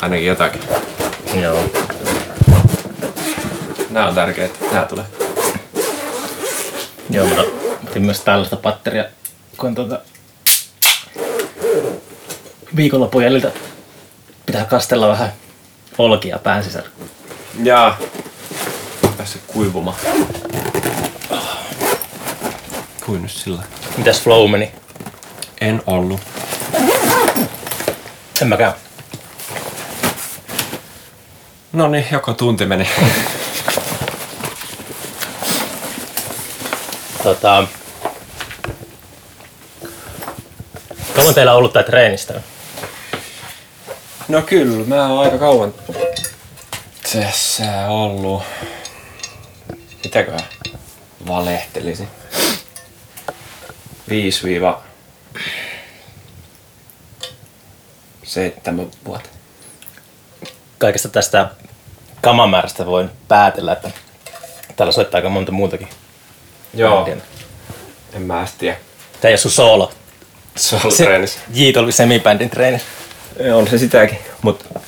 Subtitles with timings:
[0.00, 0.60] ainakin jotakin.
[1.34, 1.64] Joo.
[3.90, 4.58] Nämä on tärkeitä.
[4.72, 5.04] Nämä tulee.
[7.10, 7.42] Joo, mutta
[7.88, 9.04] otin myös tällaista patteria,
[9.56, 10.00] kun tuota
[12.76, 13.52] viikonlopun jäljiltä
[14.46, 15.32] pitää kastella vähän
[15.98, 16.88] olkia pään sisällä.
[17.62, 17.98] Jaa.
[19.16, 19.96] Päässyt kuivumaan.
[23.06, 23.62] Kuin nyt sillä.
[23.96, 24.72] Mitäs flow meni?
[25.60, 26.20] En ollut.
[28.42, 28.74] En mäkään.
[31.72, 32.88] No niin, joko tunti meni.
[37.22, 37.66] Tota,
[41.16, 42.40] kauan teillä on ollut tää treenistä?
[44.28, 45.74] No kyllä, mä oon aika kauan
[47.12, 48.42] tässä ollut.
[50.04, 50.44] Mitäköhän
[51.28, 52.08] valehtelisin?
[54.08, 54.46] 5
[58.22, 59.39] seitsemän vuotta.
[60.80, 61.48] Kaikesta tästä
[62.22, 63.90] kamamäärästä voin päätellä, että
[64.76, 65.88] täällä soittaa aika monta muutakin.
[66.74, 67.24] Joo, bändiä.
[68.12, 68.76] en mä edes tiedä.
[69.20, 69.92] Tää ei ole sun soolo.
[70.56, 71.40] Se on treenissä.
[71.54, 72.80] Jiitolvi semibändin treeni.
[73.54, 74.80] On se sitäkin, mutta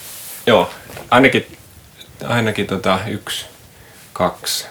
[0.46, 0.70] joo,
[1.10, 1.58] ainakin,
[2.26, 3.46] ainakin tota yksi,
[4.12, 4.66] kaksi,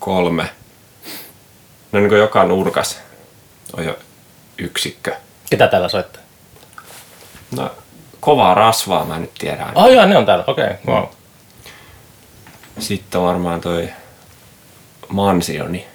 [0.00, 0.50] kolme.
[1.92, 2.98] No niin kuin joka nurkas
[3.76, 3.98] on jo
[4.58, 5.16] yksikkö.
[5.50, 6.22] Ketä täällä soittaa?
[7.56, 7.70] No,
[8.24, 9.72] kovaa rasvaa mä nyt tiedän.
[9.74, 10.44] Oh joo, ne on täällä.
[10.46, 10.76] Okei, okay.
[10.86, 11.04] wow.
[12.78, 13.88] Sitten on varmaan toi
[15.08, 15.86] mansioni.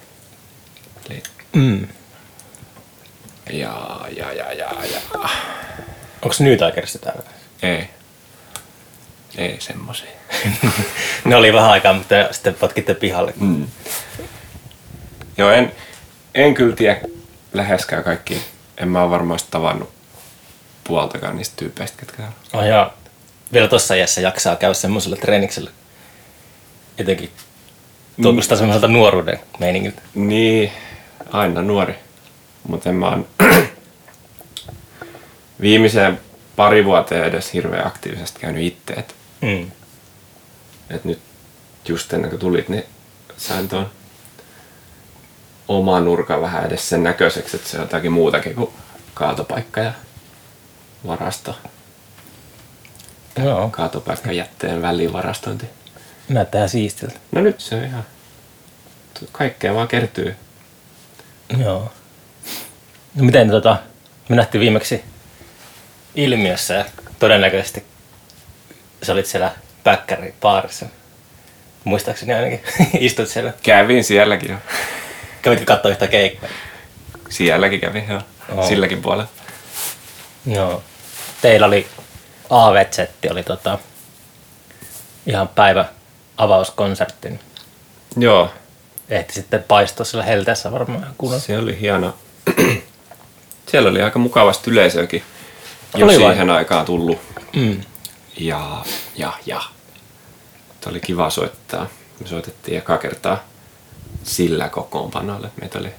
[1.10, 1.88] Eli, Mm.
[3.52, 5.28] ja, ja, ja, ja, ja.
[6.22, 7.22] Onks New Tigerista täällä?
[7.62, 7.90] Ei.
[9.38, 10.10] Ei semmosia.
[11.24, 13.34] ne oli vähän aikaa, mutta sitten potkitte pihalle.
[13.40, 13.66] Mm.
[15.38, 15.72] Joo, en,
[16.34, 17.00] en kyllä tiedä
[17.52, 18.42] läheskään kaikki.
[18.78, 19.99] En mä ole varmaan tavannut
[20.90, 22.60] puoltakaan niistä tyypeistä, ketkä on.
[22.60, 22.92] Oh joo.
[23.52, 25.70] Vielä tossa iässä jaksaa käydä semmoisella treeniksellä.
[26.98, 27.30] Jotenkin
[28.22, 30.02] tunkustaa semmoiselta nuoruuden meiningiltä.
[30.14, 30.72] Niin,
[31.32, 31.94] aina nuori.
[32.68, 33.28] Mutta en mä oon
[35.60, 36.20] viimeiseen
[36.56, 38.92] pari vuoteen edes hirveän aktiivisesti käynyt itse.
[38.92, 39.70] Et, Mm.
[40.90, 41.20] et nyt
[41.88, 42.84] just ennen kuin tulit, niin
[43.36, 43.90] sain tuon
[45.68, 48.70] oman nurkan vähän edes sen näköiseksi, että se on jotakin muutakin kuin
[49.14, 49.92] kaatopaikka ja
[51.06, 51.58] varasto.
[53.44, 55.66] Joo, Kaatopaikka jätteen välivarastointi.
[56.28, 57.14] näyttää siistiltä.
[57.32, 58.04] No nyt se on ihan...
[59.32, 60.36] Kaikkea vaan kertyy.
[61.58, 61.92] Joo.
[63.14, 63.76] No miten tota,
[64.28, 65.04] me nähtiin viimeksi
[66.14, 66.84] ilmiössä ja
[67.18, 67.84] todennäköisesti
[69.02, 69.50] sä olit siellä
[69.84, 70.86] päkkäri baarissa.
[71.84, 72.60] Muistaakseni ainakin
[73.00, 73.52] istut siellä.
[73.62, 74.56] Kävin sielläkin jo.
[75.42, 76.50] Kävitkö katsoa yhtä keikkaa?
[77.28, 78.22] Sielläkin kävin jo.
[78.56, 78.68] Oo.
[78.68, 79.28] Silläkin puolella.
[80.46, 80.82] Joo.
[81.42, 81.86] Teillä oli
[82.50, 83.78] AV-setti, oli tota,
[85.26, 85.84] ihan päivä
[86.36, 87.40] avauskonsertti.
[88.16, 88.50] Joo.
[89.08, 91.42] Ehti sitten paistua siellä helteessä varmaan kunnolla.
[91.42, 92.14] Se oli hieno.
[93.70, 95.22] Siellä oli aika mukavasti yleisöäkin
[95.96, 96.32] jo Oli vai?
[96.32, 97.18] siihen aikaan tullut.
[97.56, 97.80] Mm.
[98.36, 98.84] Ja,
[99.16, 99.62] ja, ja.
[100.80, 101.86] Tämä oli kiva soittaa.
[102.20, 103.44] Me soitettiin eka kertaa
[104.22, 105.50] sillä kokoonpanolle.
[105.60, 105.90] Meitä oli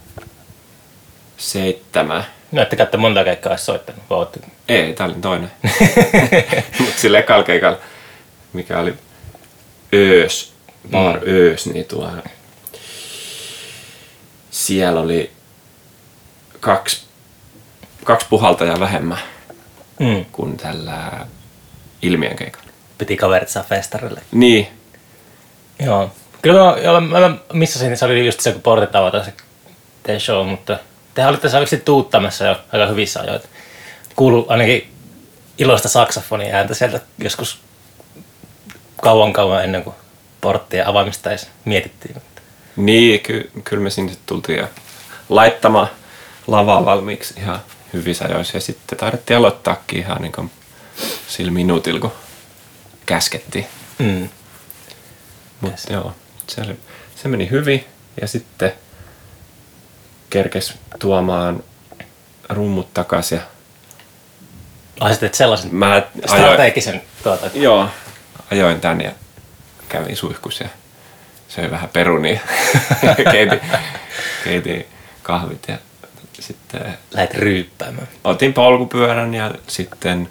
[1.38, 2.26] seitsemän.
[2.52, 5.52] No ette käytte monta keikkaa edes soittanut, vai ootte- Ei, tää oli toinen.
[6.80, 7.78] Mutta sillä ekalla keikalla,
[8.54, 8.94] mikä oli
[9.94, 10.54] öös,
[10.92, 11.24] bar mm.
[11.28, 12.12] öös, niin tuo,
[14.52, 15.32] siellä oli
[16.60, 17.06] kaksi,
[18.04, 19.20] kaksi puhaltajaa vähemmän
[20.00, 20.26] mm.
[20.32, 21.28] kuin tällä
[22.02, 22.68] ilmiön keikalla.
[22.98, 24.22] Piti kaverit saa festarille.
[24.32, 24.68] Niin,
[25.86, 26.12] Joo.
[26.42, 30.80] Kyllä mä, mä, mä missasin, se oli just se, kun portit avataan se show, mutta
[31.14, 33.42] tehän olitte selvästi tuuttamassa jo aika hyvissä ajoin.
[34.16, 34.94] Kuulu ainakin
[35.58, 37.60] iloista saksofonin ääntä sieltä joskus
[39.02, 39.96] kauan kauan ennen kuin
[40.42, 42.22] porttien avaamista edes mietittiin.
[42.76, 44.68] niin ky, kyllä me sinne tultiin jo
[45.30, 45.88] laittamaan
[46.48, 47.60] lavaa valmiiksi ihan
[47.94, 48.58] hyvissä ajoissa.
[48.58, 50.52] Ja sitten taidettiin aloittaakin ihan niin kuin
[51.28, 52.12] sillä minuutilla, kun
[53.06, 53.68] käskettiin.
[54.00, 54.30] Mm.
[55.62, 56.16] Mutta joo,
[56.48, 56.80] se, oli,
[57.16, 57.86] se meni hyvin
[58.22, 58.74] ja sitten
[60.32, 61.64] kerkes tuomaan
[62.50, 63.40] rummut takas ja
[65.00, 67.50] Ai sä teet sellaisen mä ajoin, strategisen tuota.
[67.54, 67.90] joo,
[68.52, 69.12] ajoin tän ja
[69.90, 70.70] kävin suihkus ja
[71.48, 72.40] söin vähän perunia
[73.32, 73.62] keitin,
[74.44, 74.88] keitin
[75.24, 75.78] kahvit ja
[76.40, 78.08] sitten Lähet ryyppäämään.
[78.24, 80.30] otin polkupyörän ja sitten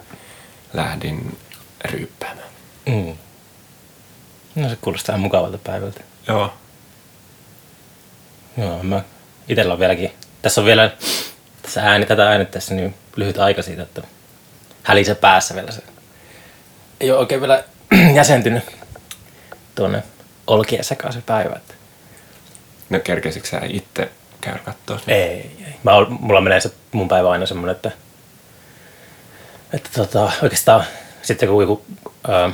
[0.73, 1.37] lähdin
[1.85, 2.47] ryyppäämään.
[2.85, 3.17] Mm.
[4.55, 6.01] No se kuulostaa ihan mukavalta päivältä.
[6.27, 6.53] Joo,
[8.57, 9.01] Joo, mä
[9.49, 10.91] itellä on vieläkin, tässä on vielä,
[11.61, 14.01] tässä ääni, tätä äänittäessä niin lyhyt aika siitä, että
[14.83, 15.81] hälisee päässä vielä se
[17.01, 17.63] ei ole oikein vielä
[18.15, 18.63] jäsentynyt
[19.75, 20.03] tuonne
[20.47, 21.55] olkien sekaan se päivä.
[21.55, 21.73] Että
[22.89, 24.11] No kerkesikö sä itse
[24.41, 24.99] käydä kattoo?
[25.07, 25.21] ei,
[25.65, 25.75] ei.
[25.83, 27.91] Mä ol, mulla menee se mun päivä aina semmoinen, että,
[29.73, 30.83] että tota, oikeastaan
[31.21, 31.85] sitten kun joku
[32.27, 32.51] ää,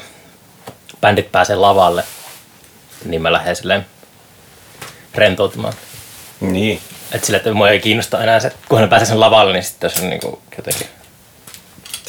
[1.02, 2.04] bändit pääsee lavalle,
[3.06, 3.86] niin mä lähden silleen
[5.16, 5.74] rentoutumaan.
[6.42, 6.82] Niin.
[7.12, 9.90] Että sille, että mua ei kiinnosta enää se, kun ne pääsee sen lavalle, niin sitten
[9.90, 10.88] se on niinku jotenkin...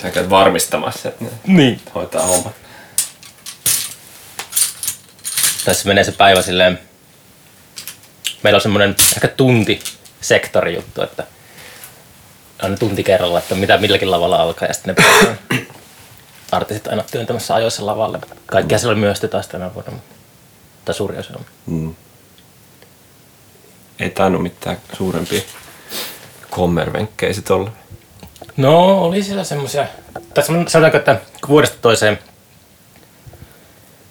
[0.02, 1.80] Sä käyt varmistamassa, että ne Niin.
[1.94, 2.52] hoitaa hommat.
[5.64, 6.78] Tässä menee se päivä silleen...
[8.42, 9.80] Meillä on semmoinen ehkä tunti
[10.20, 11.26] sektori juttu, että
[12.62, 15.58] aina tunti kerralla, että mitä milläkin lavalla alkaa ja sitten ne
[16.52, 18.18] artistit aina työntämässä ajoissa lavalle.
[18.46, 20.14] Kaikkia siellä oli myös taas tänä vuonna, mutta-
[20.84, 21.44] tai suuri osa on.
[21.66, 21.94] Mm.
[24.00, 25.40] Ei tainnut mitään suurempia
[26.50, 27.70] kommervenkkejä sit olla.
[28.56, 29.86] No, oli siellä semmoisia,
[30.34, 32.18] tai sanotaanko, että vuodesta toiseen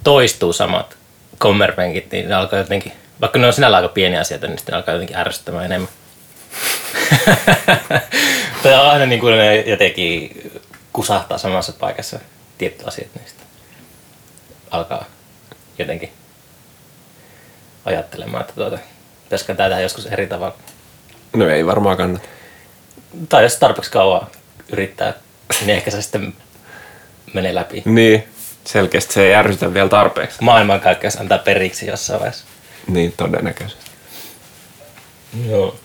[0.04, 0.98] toistuu samat
[1.38, 2.92] kommervenkit, niin ne alkaa jotenkin,
[3.22, 5.89] vaikka ne on sinällä aika pieniä asioita, niin sitten ne alkaa jotenkin ärsyttämään enemmän.
[8.63, 10.42] tai aina niin kuin ne jotenkin
[10.94, 12.19] kusahtaa samassa paikassa
[12.57, 13.48] tietyt asiat, niin sitten
[14.72, 15.06] alkaa
[15.80, 16.12] jotenkin
[17.86, 18.78] ajattelemaan, että tuota,
[19.27, 20.56] pitäisikö tämä tehdä joskus eri tavalla.
[21.33, 22.27] No ei varmaan kannata.
[23.29, 24.27] Tai jos tarpeeksi kauan
[24.71, 25.13] yrittää,
[25.59, 26.33] niin ehkä se sitten
[27.33, 27.81] menee läpi.
[27.85, 28.27] Niin,
[28.65, 30.38] selkeästi se ei ärsytä vielä tarpeeksi.
[30.41, 32.45] Maailmankaikkeus antaa periksi jossain vaiheessa.
[32.88, 33.85] Niin, todennäköisesti.
[35.50, 35.75] Joo.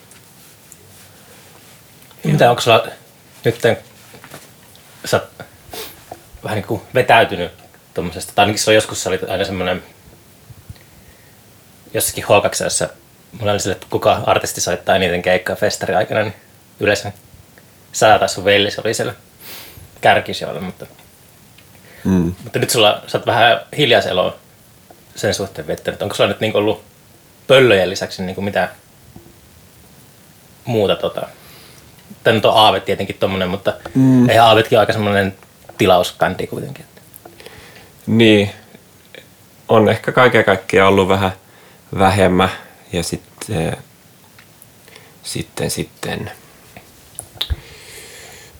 [2.24, 2.86] Mitä onko sulla
[3.44, 3.60] nyt,
[5.04, 5.46] sä oot
[6.44, 7.52] vähän niin kuin vetäytynyt
[7.94, 9.82] tuommoisesta, tai ainakin se on joskus sä olit aina semmoinen
[11.94, 12.88] jossakin H2,
[13.38, 16.34] mulla oli sille, että kuka artisti soittaa eniten keikkaa festari aikana, niin
[16.80, 17.12] yleensä
[17.92, 19.14] sä tai sun veli se oli siellä
[20.00, 20.86] kärkisijoilla, mutta,
[22.04, 22.34] Mm.
[22.44, 24.36] mutta nyt sulla, sä oot vähän hiljaiseloa
[25.14, 26.02] sen suhteen viettänyt.
[26.02, 26.82] Onko sulla nyt niin ollut
[27.46, 28.68] pöllöjen lisäksi niin kuin mitä
[30.64, 31.28] muuta tota,
[32.24, 34.28] Tämä nyt on Aave tietenkin tommonen, mutta mm.
[34.28, 35.34] ei Aavetkin aika semmoinen
[35.78, 36.84] tilausbändi kuitenkin.
[38.06, 38.50] Niin,
[39.68, 41.32] on ehkä kaiken kaikkiaan ollut vähän
[41.98, 42.48] vähemmän
[42.92, 43.76] ja sitten,
[45.22, 46.30] sitten, sitten,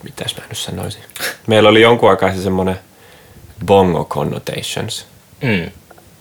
[0.03, 1.03] mitäs mä nyt sanoisin.
[1.47, 2.79] Meillä oli jonkun aikaa se semmoinen
[3.67, 5.07] bongo connotations
[5.43, 5.71] Mm.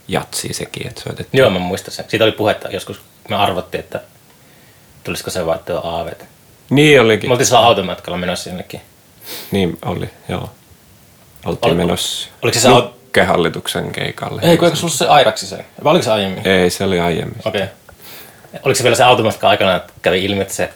[0.07, 1.39] jatsi sekin, että soitettiin.
[1.39, 2.05] Joo, mä muistan sen.
[2.07, 4.01] Siitä oli puhetta joskus, me arvottiin, että
[5.03, 6.25] tulisiko se vaihtoa Aavet.
[6.69, 7.29] Niin olikin.
[7.29, 8.81] Me oltiin sillä automatkalla menossa jonnekin.
[9.51, 10.49] Niin oli, joo.
[11.45, 14.41] Oltiin Ol- menossa oliko se Nukkehallituksen keikalle.
[14.43, 15.65] Ei, kun eikö sulla se Airaksi se?
[15.83, 16.47] Vai oliko se aiemmin?
[16.47, 17.41] Ei, se oli aiemmin.
[17.45, 17.61] Okei.
[17.63, 17.75] Okay.
[18.63, 20.73] Oliko se vielä se automatka aikana, että kävi ilmi, että se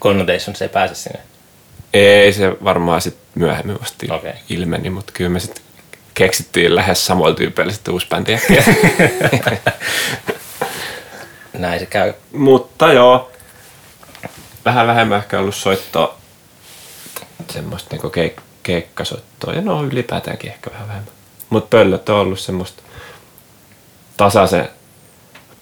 [0.00, 1.20] Connotations ei pääse sinne?
[1.92, 4.32] Ei, se varmaan sitten myöhemmin vasta Okei.
[4.48, 5.62] ilmeni, mutta kyllä me sitten
[6.14, 8.38] keksittiin lähes samoilla tyypeillä sitten uusi bändi.
[11.52, 12.12] Näin se käy.
[12.32, 13.30] Mutta joo,
[14.64, 16.18] vähän vähemmän ehkä ollut soittoa,
[17.50, 21.12] semmoista niinku keik- keikkasoittoa, ja no ylipäätäänkin ehkä vähän vähemmän.
[21.50, 22.82] Mutta pöllöt on ollut semmoista
[24.16, 24.68] tasaisen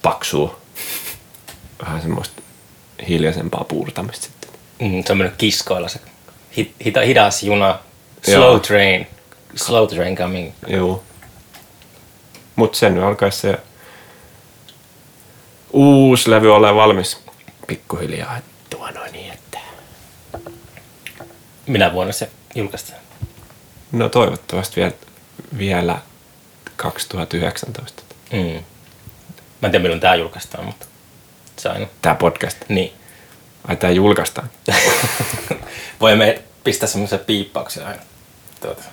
[0.01, 0.60] paksua,
[1.85, 2.41] vähän semmoista
[3.07, 4.49] hiljaisempaa puurtamista sitten.
[4.79, 5.99] Mm, se on mennyt kiskoilla se
[6.57, 7.79] hi- hita- hidas juna,
[8.25, 8.59] slow Joo.
[8.59, 9.07] train,
[9.55, 10.51] slow train coming.
[10.67, 11.03] Joo.
[12.55, 13.59] Mutta sen nyt alkaisi se
[15.73, 17.17] uusi levy olla valmis
[17.67, 18.37] pikkuhiljaa.
[18.69, 19.59] Tuo noin niin, että...
[21.67, 22.99] Minä vuonna se julkaistaan?
[23.91, 24.91] No toivottavasti vielä,
[25.57, 25.97] vielä
[26.75, 28.03] 2019.
[28.33, 28.39] Mm.
[28.39, 30.85] Mä en tiedä milloin tää julkaistaan, mutta
[31.57, 31.87] se aina.
[32.01, 32.57] Tämä podcast.
[32.69, 32.93] Niin.
[33.67, 34.49] Ai tää julkaistaan.
[36.01, 38.01] Voimme pistää semmoisia piippauksia aina.
[38.61, 38.83] Tuota.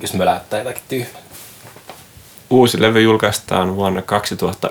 [0.00, 1.22] Jos me lähtää jotakin tyhmää.
[2.50, 4.70] Uusi levy julkaistaan vuonna 2000.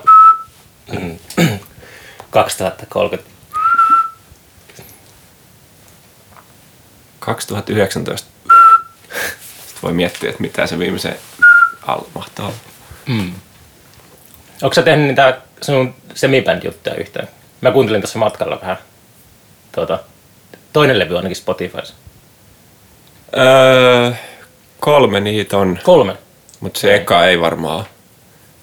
[2.29, 3.29] 2030.
[7.19, 8.29] 2019.
[9.65, 11.15] Sitten voi miettiä, että mitä se viimeisen
[11.81, 12.57] alla mahtaa olla.
[13.05, 13.33] Mm.
[14.61, 17.27] Onko sä tehnyt niitä sinun semibänd-juttuja yhtään?
[17.61, 18.77] Mä kuuntelin tuossa matkalla vähän.
[19.71, 19.99] Tuota,
[20.73, 21.93] toinen levy on ainakin Spotifyssa.
[23.37, 24.11] Öö,
[24.79, 25.79] kolme niitä on.
[25.83, 26.17] Kolme.
[26.59, 27.85] Mutta se eka ei varmaan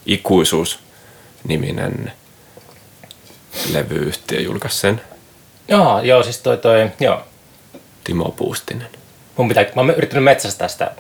[0.07, 2.13] Ikuisuus-niminen
[3.73, 5.01] levyyhtiö julkaisi sen.
[5.69, 7.23] Joo, joo, siis toi, toi, joo.
[8.05, 8.89] Timo Puustinen.
[9.37, 10.91] Mun pitää, mä oon yrittänyt metsästää sitä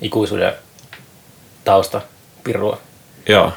[0.00, 0.52] ikuisuuden
[1.64, 2.00] tausta
[2.44, 2.80] pirua.
[3.28, 3.52] Joo.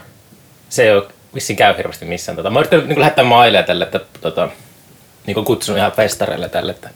[0.74, 2.36] Se ei ole vissiin käy hirveästi missään.
[2.36, 4.50] Tota, mä oon yrittänyt niin lähettää maileja tälle, että tota,
[5.26, 6.90] niin kuin kutsunut ihan festareille tälle, että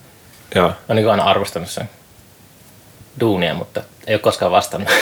[0.55, 0.71] Joo.
[0.89, 1.89] mä niin aina arvostanut sen
[3.19, 4.89] duunia, mutta Ei ole koskaan vastannut.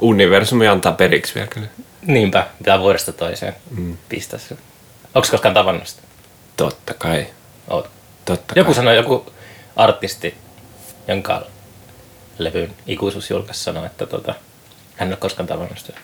[0.00, 1.68] Universumi antaa periksi vielä kyllä.
[2.02, 3.96] Niinpä, pitää vuodesta toiseen mm.
[4.08, 4.56] pistää se.
[5.14, 6.02] Onko koskaan tavannut sitä?
[6.56, 7.26] Totta kai.
[7.70, 7.90] Oot.
[8.24, 8.74] Totta Joku kai.
[8.74, 9.32] sanoi, joku
[9.76, 10.34] artisti,
[11.08, 11.46] jonka
[12.38, 14.34] levyn ikuisuus julkaisi sanoi, että tota,
[14.96, 16.00] hän ei ole koskaan tavannut sitä.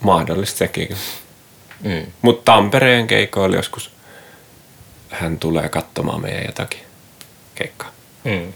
[0.00, 0.96] Mahdollista sekin.
[1.80, 2.06] Mm.
[2.22, 3.90] Mutta Tampereen keikoilla joskus
[5.10, 6.80] hän tulee katsomaan meidän jotakin
[7.54, 7.90] keikkaa.
[8.24, 8.52] Mm.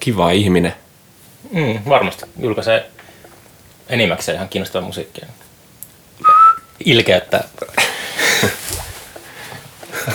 [0.00, 0.74] Kiva ihminen.
[1.52, 2.90] Mm, varmasti julkaisee
[3.88, 5.26] enimmäkseen ihan kiinnostavaa musiikkia.
[6.84, 7.44] Ilkeyttä.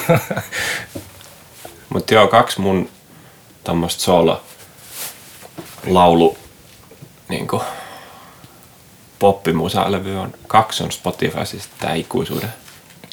[1.89, 2.89] Mutta joo, kaksi mun
[3.63, 4.43] tämmöistä solo
[5.87, 6.37] laulu
[7.29, 7.61] niinku
[9.19, 12.53] poppimusalevy on, kaksi on Spotify, siis tää ikuisuuden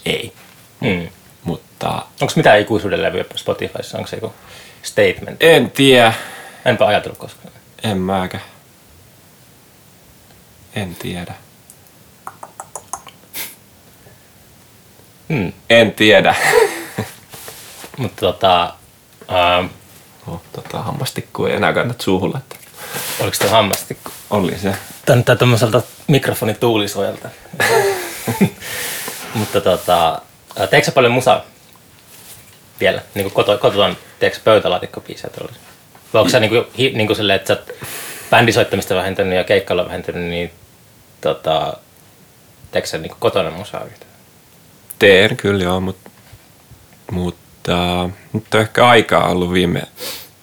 [0.05, 0.33] ei.
[0.81, 1.09] Mm.
[1.45, 1.89] Mutta
[2.21, 3.99] Onko mitään ikuisuuden levyä Spotifyssa?
[3.99, 4.35] Onko se joku
[4.83, 5.37] statement?
[5.43, 6.13] en tiedä,
[6.65, 7.53] Enpä ajatellut koskaan.
[7.83, 8.41] en mäkä.
[10.75, 11.35] En tiedä.
[15.29, 15.53] Mm.
[15.71, 16.35] En tiedä.
[17.99, 18.75] Mutta tota,
[19.33, 19.67] ähm,
[20.27, 22.59] Oh, tota, hammastikku ei enää kannata suuhun laittaa.
[23.21, 24.11] Oliko se hammastikku?
[24.31, 24.75] Oli se.
[25.07, 27.29] Tän tämmöiseltä mikrofonin tuulisuojalta.
[29.35, 30.23] Mutta tota,
[30.55, 31.45] teetkö sä paljon musaa
[32.81, 33.03] vielä?
[33.15, 35.53] Niin kuin koto, kototaan, teetkö sä pöytälaatikkobiisejä tuolla?
[36.13, 37.73] Vai onko sä niin kuin, hi, niin kuin silleen, että sä oot
[38.31, 40.51] bändisoittamista vähentänyt ja keikkailla vähentänyt, niin
[41.21, 41.77] tota,
[42.71, 44.13] teetkö sä niin kuin kotona musaa yhtään?
[44.99, 45.97] Teen kyllä joo, mut,
[47.11, 49.83] mutta nyt on ehkä aikaa ollut viime,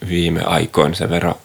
[0.10, 1.36] viime aikoina sen verran.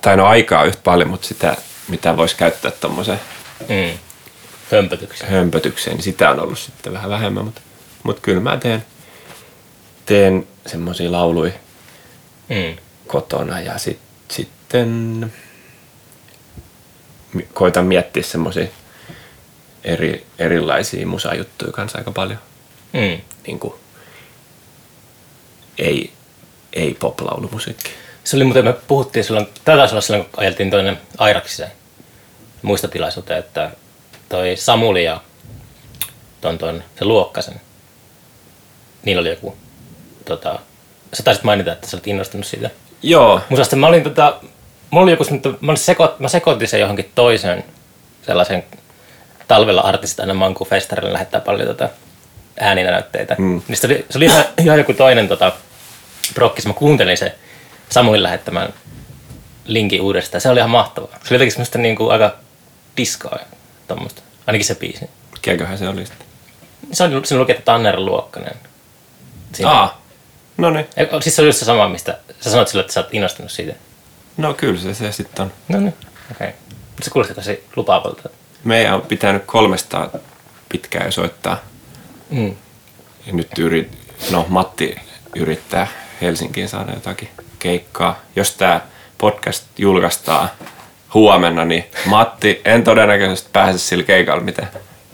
[0.00, 1.56] Tai no aikaa yhtä paljon, mutta sitä
[1.88, 3.20] mitä voisi käyttää tuommoiseen
[3.68, 3.98] Mm.
[4.72, 5.26] Hömpötyksiä.
[5.26, 7.44] hömpötykseen, niin sitä on ollut sitten vähän vähemmän.
[7.44, 7.60] Mutta,
[8.02, 8.84] mutta kyllä mä teen,
[10.06, 11.52] teen semmoisia lauluja
[12.48, 12.76] Mm.
[13.06, 13.98] kotona ja sit,
[14.30, 15.32] sitten
[17.54, 18.66] koitan miettiä semmoisia
[19.84, 22.38] eri, erilaisia musajuttuja kanssa aika paljon.
[22.92, 23.20] Mm.
[23.46, 23.74] Niin kuin,
[25.78, 26.12] ei,
[26.72, 27.90] ei pop-laulumusiikki.
[28.24, 31.70] Se oli muuten, me puhuttiin silloin, tätä taisi olla silloin, kun ajeltiin toinen Airaksiseen
[32.62, 33.70] muistotilaisuuteen, että
[34.28, 35.20] toi Samuli ja
[36.40, 37.60] ton, ton, se Luokkasen,
[39.04, 39.56] niillä oli joku,
[40.24, 40.58] tota,
[41.14, 42.70] sä taisit mainita, että sä olet innostunut siitä
[43.02, 43.76] Joo, musasta.
[43.76, 44.40] Mä olin tota,
[44.90, 45.24] mulla oli joku,
[45.60, 47.64] mä, olin seko, mä sekoitin sen johonkin toiseen
[48.26, 48.64] sellaisen
[49.48, 51.88] talvella artistit aina Manku Festarille lähettää paljon tota
[52.60, 53.36] ääninäytteitä.
[53.38, 53.62] Mm.
[53.68, 55.52] Niin se oli, se oli ihan, ihan joku toinen tota,
[56.34, 56.66] prokkis.
[56.66, 57.34] Mä kuuntelin se
[57.92, 58.74] Samuin lähettämän
[59.64, 60.40] linkin uudestaan.
[60.40, 61.10] Se oli ihan mahtavaa.
[61.10, 62.36] Se oli jotenkin semmoista niinku aika
[62.96, 63.46] diskoa ja
[63.88, 64.22] tommoista.
[64.46, 65.10] Ainakin se biisi.
[65.32, 66.26] mikäköhän se oli sitten?
[66.92, 68.54] Se oli, siinä luki, että Tanner Luokkanen.
[69.52, 69.70] Siinä.
[69.70, 70.02] Aa,
[70.56, 70.86] no niin.
[71.20, 73.74] Siis se oli just se sama, mistä sä sanoit sille, että sä oot innostunut siitä.
[74.36, 75.52] No kyllä se, se sitten on.
[75.68, 75.94] No niin,
[76.30, 76.48] okei.
[76.48, 76.60] Okay.
[77.02, 78.28] Se kuulosti tosi lupaavalta.
[78.64, 80.10] Meidän on pitänyt 300
[80.68, 81.56] pitkään jo soittaa.
[82.30, 82.56] Mm.
[83.26, 83.90] Ja nyt yrit,
[84.30, 84.96] no Matti
[85.36, 85.86] yrittää
[86.20, 87.28] Helsinkiin saada jotakin
[87.62, 88.20] keikkaa.
[88.36, 88.80] Jos tämä
[89.18, 90.50] podcast julkaistaan
[91.14, 94.66] huomenna, niin Matti, en todennäköisesti pääse sillä keikalla, mitä,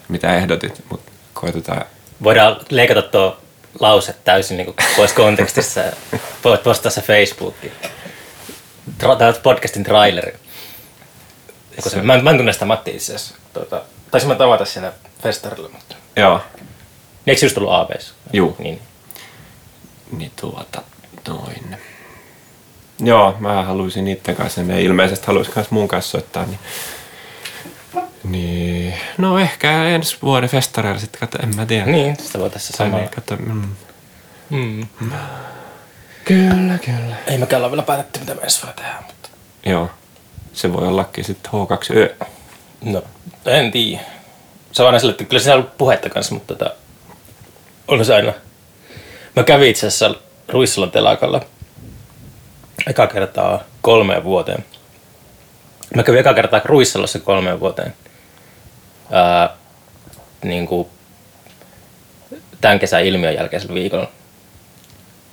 [0.08, 1.84] mitä ehdotit, mutta koitetaan.
[2.22, 3.36] Voidaan leikata tuo
[3.80, 5.92] lause täysin niin pois kontekstissa ja
[6.44, 7.72] voit postaa se Facebookiin.
[8.98, 10.34] Tämä podcastin traileri.
[11.78, 13.34] Se, mä, en, mä en tunne sitä Matti itse asiassa.
[13.52, 15.96] Tuota, taisin mä tavata siellä festarilla, mutta...
[16.16, 16.40] Joo,
[17.28, 18.14] Eikö se just ollut ABS?
[18.32, 18.56] Juu.
[18.58, 18.80] Niin.
[20.16, 20.82] niin tuota,
[21.28, 21.76] noin.
[23.00, 26.58] Joo, mä haluaisin niiden kanssa, ne ilmeisesti haluaisi myös mun kanssa soittaa, niin,
[28.24, 31.86] niin no ehkä ensi vuoden festareilla sitten, kato, en mä tiedä.
[31.86, 32.98] Niin, sitä voi tässä samalla.
[32.98, 33.62] niin, kato, mm.
[34.50, 34.86] Mm.
[36.24, 37.16] Kyllä, kyllä.
[37.26, 39.28] Ei mekään olla vielä päätetty, mitä me ensi vuonna tehdään, mutta...
[39.66, 39.90] Joo,
[40.52, 42.26] se voi ollakin sitten H2Ö.
[42.80, 43.02] No,
[43.46, 44.02] en tiedä.
[44.72, 46.74] Se on aina sille, että kyllä siinä on ollut puhetta kanssa, mutta tota,
[47.88, 48.32] onko se aina...
[49.36, 50.14] Mä kävin itse asiassa
[50.48, 51.40] Ruissalon telakalla
[52.86, 54.64] eka kertaa kolmeen vuoteen.
[55.94, 57.94] Mä kävin eka kertaa Ruissalossa kolmeen vuoteen.
[59.12, 59.56] Ää,
[60.44, 60.88] niin kuin
[62.60, 64.10] tämän kesän ilmiön jälkeisellä viikolla.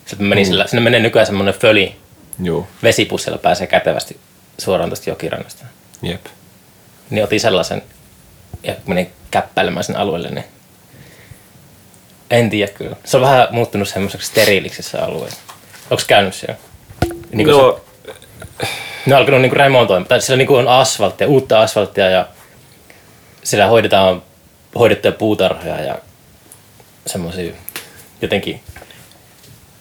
[0.05, 1.95] Sitten mä menin sillä, sinne menee nykyään semmonen föli
[2.43, 4.19] Joo, vesipussilla pääsee kätevästi
[4.57, 5.65] suoraan tästä jokirannasta
[6.01, 6.25] jep.
[7.09, 7.81] niin otin sellaisen
[8.63, 10.45] ja menin käppäilemään sen alueelle, niin
[12.29, 12.95] en tiedä kyllä.
[13.05, 15.29] Se on vähän muuttunut semmoiseksi steriiliksi se alue.
[15.89, 16.55] Onko käynyt siellä?
[17.31, 18.67] Niin kuin no, se,
[19.05, 20.07] ne on alkanut niin remontoimaan.
[20.07, 22.27] Tai siellä niin on asfalttia, uutta asfalttia ja
[23.43, 24.21] siellä hoidetaan
[24.79, 25.95] hoidettuja puutarhoja ja
[27.05, 27.53] semmoisia
[28.21, 28.61] jotenkin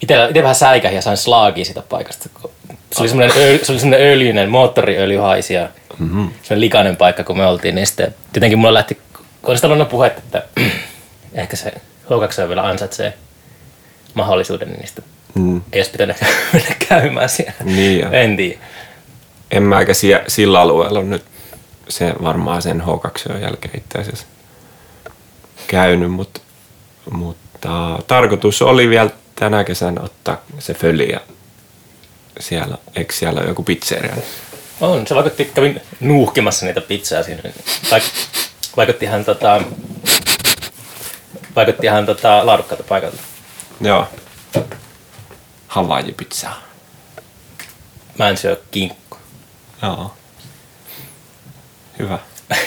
[0.01, 2.29] Itse, itse vähän säikähin ja sain slaagia siitä paikasta.
[2.41, 2.51] kun
[2.93, 6.29] Se oli semmoinen, öl, se oli semmoinen öljyinen, moottoriöljyhaisi ja mm-hmm.
[6.41, 7.75] semmoinen likainen paikka, kun me oltiin.
[7.75, 8.97] Niin sitten tietenkin mulla lähti,
[9.41, 10.61] kun sitä ollut puhetta, että
[11.41, 11.73] ehkä se
[12.05, 13.13] H2 vielä ansaitsee
[14.13, 15.03] mahdollisuuden, niin sitten
[15.35, 15.61] mm.
[15.73, 16.17] ei olisi pitänyt
[16.53, 17.53] mennä käymään siellä.
[17.63, 18.11] Niin jo.
[18.11, 18.59] en tiedä.
[19.51, 21.25] En mä eikä sie- sillä alueella on nyt
[21.89, 24.25] se varmaan sen H2 jälkeen itse asiassa
[25.67, 26.41] käynyt, mutta,
[27.11, 31.19] mutta tarkoitus oli vielä tänä kesänä ottaa se föli ja
[32.39, 34.15] siellä, eikö siellä ole joku pizzeria?
[34.81, 37.41] On, se vaikutti, kävin nuuhkimassa niitä pizzaa siinä.
[37.91, 38.03] Vaik,
[38.77, 39.61] vaikutti ihan tota,
[41.55, 43.17] vaikutti ihan tota, laadukkaalta paikalta.
[43.81, 44.07] Joo.
[45.75, 46.61] Hawaii pizzaa.
[48.19, 49.17] Mä en syö kinkku.
[49.81, 50.13] Joo.
[51.99, 52.19] Hyvä.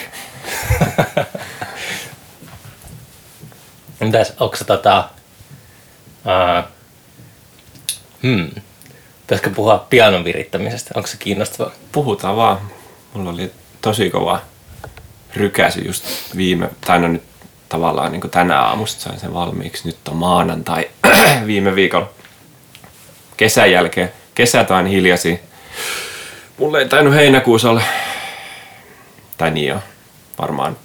[4.00, 5.08] Mitäs, onko tota...
[6.24, 6.64] Uh,
[8.22, 8.50] hmm.
[9.20, 10.90] Pitäisikö puhua pianon virittämisestä?
[10.94, 11.72] Onko se kiinnostavaa?
[11.92, 12.58] Puhutaan vaan.
[13.14, 14.40] Mulla oli tosi kova
[15.34, 16.04] rykäsy just
[16.36, 17.22] viime, tai no nyt
[17.68, 19.86] tavallaan niin tänä aamusta sain sen valmiiksi.
[19.88, 20.90] Nyt on maanantai
[21.46, 22.17] viime viikolla
[23.38, 24.12] kesän jälkeen.
[24.34, 25.40] Kesät on hiljasi.
[26.58, 27.82] Mulla ei tainnut heinäkuussa olla,
[29.38, 29.78] tai niin jo,
[30.38, 30.76] varmaan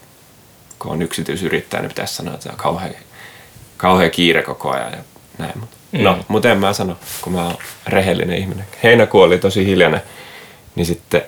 [0.80, 2.92] kun on yksityisyrittäjä, niin pitäisi sanoa, että se on kauhean,
[3.78, 4.98] kauhean kiire koko ajan ja
[5.38, 5.60] näin.
[5.60, 6.04] Mutta mm.
[6.04, 7.58] No, mutta en mä sano, kun mä oon
[7.88, 8.66] rehellinen ihminen.
[8.84, 10.02] Heinäkuu oli tosi hiljainen,
[10.76, 11.22] niin sitten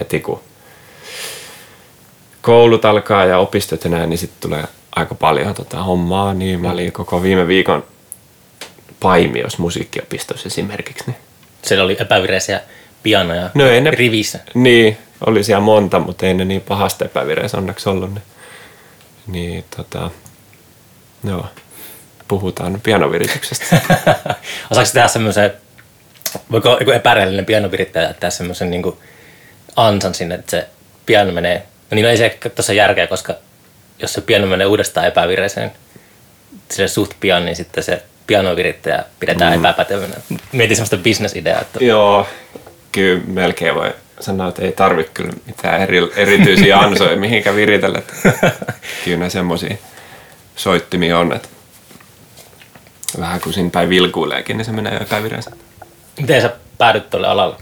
[0.00, 0.40] heti kun
[2.42, 4.64] koulut alkaa ja opistot ja näin, niin sitten tulee
[4.96, 6.34] aika paljon tota hommaa.
[6.34, 7.84] Niin mä olin koko viime viikon
[9.00, 11.04] Paimios musiikkiopistossa esimerkiksi.
[11.06, 11.16] Niin.
[11.62, 12.60] Siellä oli epävireisiä
[13.02, 14.38] pianoja No ei ne- rivissä.
[14.54, 18.10] Niin, oli siellä monta, mutta ei ne niin pahasta epävireessä onneksi ollut.
[18.14, 18.22] Niin,
[19.26, 20.10] niin tota,
[21.24, 21.46] joo,
[22.28, 23.80] puhutaan pianovirityksestä.
[24.70, 25.52] Osaako tehdä semmoisen,
[26.50, 28.82] voiko joku epärehellinen pianovirittäjä tehdä semmoisen niin
[29.76, 30.68] ansan sinne, että se
[31.06, 33.34] piano menee, no niin no ei se tuossa järkeä, koska
[33.98, 35.72] jos se piano menee uudestaan epävireiseen,
[36.70, 39.64] sille suht pian, niin sitten se pianovirittäjä pidetään mm.
[39.64, 40.14] epäpätevänä.
[40.52, 42.26] Mietin semmoista bisnesideaa, että joo,
[42.92, 48.02] kyllä melkein voi sanoa, että ei tarvitse kyllä mitään eri, erityisiä ansoja mihinkä viritellä.
[49.04, 49.76] Kyllä ne semmoisia
[50.56, 51.48] soittimia on, että
[53.20, 55.50] vähän kun siinä päin vilkuileekin, niin se menee jo epävireensä.
[56.20, 57.56] miten sä päädyt tuolle alalle?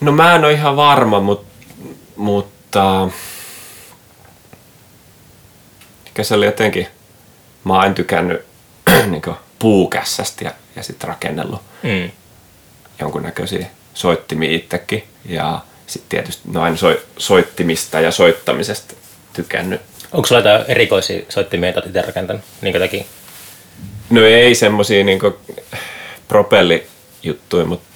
[0.00, 1.46] No mä en ole ihan varma, mutta,
[2.16, 3.08] mutta
[6.06, 6.88] ehkä se oli jotenkin,
[7.64, 8.44] mä oon tykännyt
[9.10, 9.22] niin
[9.58, 12.10] puukässästä ja, ja sitten rakennellut Mm.
[13.00, 15.04] jonkunnäköisiä soittimia itsekin.
[15.24, 18.94] Ja sitten tietysti no aina soi, soittimista ja soittamisesta
[19.32, 19.80] tykännyt.
[20.12, 22.42] Onko sulla jotain erikoisia soittimia, joita itse rakentanut?
[22.62, 23.06] Niin jotakin
[24.10, 25.38] No ei semmosia niinku
[26.28, 27.88] propellijuttuja, mutta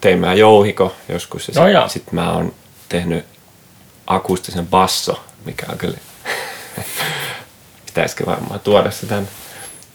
[0.00, 1.48] tein mä jouhiko joskus.
[1.48, 1.88] Ja No sit, joo.
[1.88, 2.54] sit mä oon
[2.88, 3.24] tehnyt
[4.06, 5.98] akustisen basso, mikä on kyllä...
[8.00, 9.28] Pitäisikö varmaan tuoda se tänne.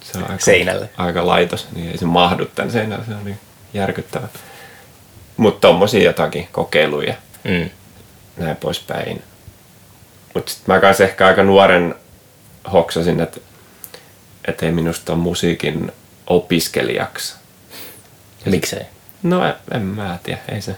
[0.01, 0.89] Se on aika, Seinälle.
[0.97, 3.39] aika laitos, niin ei se mahdu tän seinälle, se on niin
[3.73, 4.27] järkyttävä.
[5.37, 7.13] Mutta tommosia jotakin kokeiluja
[7.43, 7.69] mm.
[8.37, 9.23] näin poispäin.
[10.33, 11.95] Mutta sitten mä kanssa ehkä aika nuoren
[12.73, 13.39] hoksasin, että
[14.47, 15.91] et ei minusta ole musiikin
[16.27, 17.35] opiskelijaksi.
[18.45, 18.85] Miksei?
[19.23, 20.75] No en, en mä tiedä, ei se,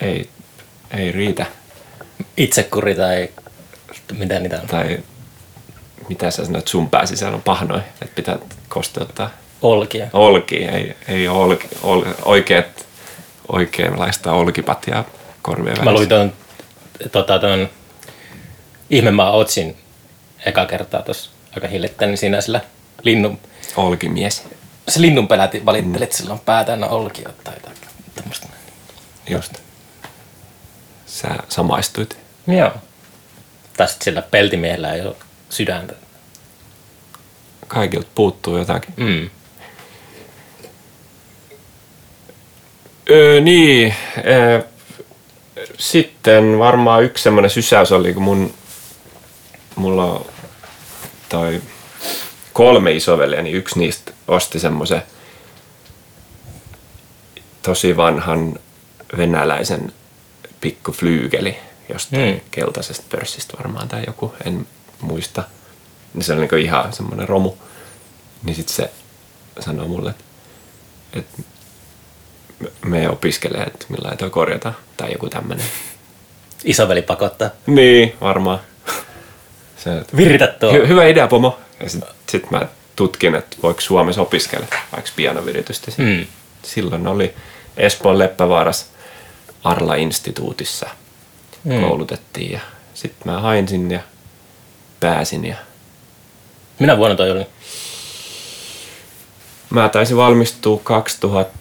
[0.00, 0.28] ei,
[0.90, 1.46] ei riitä.
[2.36, 3.28] Itsekuri tai
[4.12, 4.66] mitä niitä on?
[4.66, 4.98] Tai
[6.08, 8.38] mitä sä sanoit, sun pää sisällä on pahnoja, että pitää
[8.68, 9.30] kosteuttaa
[9.62, 10.06] Olkia.
[10.12, 10.70] olkia.
[10.72, 12.86] Ei, ei ole olki, ol, oikeat,
[13.52, 15.04] oikeanlaista olkipatjaa
[15.42, 15.92] korvien Mä välissä.
[15.98, 16.32] luin tuon,
[17.12, 17.68] tota, tuon
[18.90, 19.76] Ihmemaa Otsin
[20.46, 22.60] eka kertaa tuossa aika hiljattain, niin siinä sillä
[23.02, 23.38] linnun,
[23.76, 24.44] Olkimies,
[24.88, 27.76] se linnun peläti valitteli, että sillä on pää täynnä olkia tai jotain
[28.14, 28.46] tämmöistä.
[29.30, 29.52] just.
[31.06, 32.18] Sä samaistuit.
[32.46, 32.72] Joo.
[33.76, 35.16] Tai sitten sillä peltimiehellä ei ole
[35.50, 35.94] sydäntä.
[37.66, 38.94] Kaikilta puuttuu jotakin.
[38.96, 39.30] Mm.
[43.10, 43.94] Öö, niin.
[44.26, 44.62] Öö,
[45.78, 48.54] sitten varmaan yksi semmoinen sysäys oli, kun mun,
[49.76, 50.26] mulla on
[51.28, 51.62] toi
[52.52, 55.02] kolme isoveljeä, niin yksi niistä osti semmoisen
[57.62, 58.54] tosi vanhan
[59.16, 59.92] venäläisen
[60.60, 61.56] pikkuflyygeli
[61.92, 62.40] jostain Mm.
[62.50, 64.66] keltaisesta pörssistä varmaan tai joku, en
[65.00, 65.44] muista.
[66.14, 67.52] Niin se oli niinku ihan semmoinen romu.
[68.42, 68.90] Niin sit se
[69.60, 70.14] sanoi mulle,
[71.12, 71.42] että
[72.84, 75.66] me opiskelee, että millä ei korjata tai joku tämmönen.
[76.64, 77.50] Isoveli pakottaa.
[77.66, 78.58] Niin, varmaan.
[79.76, 80.72] Se, että Viritä tuo.
[80.72, 81.58] hy- hyvä idea, pomo.
[81.80, 82.62] Ja sit, sit mä
[82.96, 85.92] tutkin, että voiko Suomessa opiskella vaikka pianoviritystä.
[85.98, 86.26] Mm.
[86.62, 87.34] Silloin oli
[87.76, 88.90] Espoon Leppävaaras
[89.64, 90.86] Arla-instituutissa
[91.64, 91.80] Mm.
[91.80, 92.60] koulutettiin ja
[92.94, 94.00] sitten mä hain sinne ja
[95.00, 95.56] pääsin ja
[96.78, 97.46] Minä vuonna toi oli?
[99.70, 101.58] Mä taisin valmistua 2000,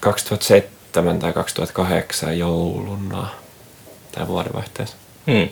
[0.00, 3.28] 2007 tai 2008 jouluna
[4.12, 4.96] tai vuodenvaihteessa.
[5.26, 5.48] Mm.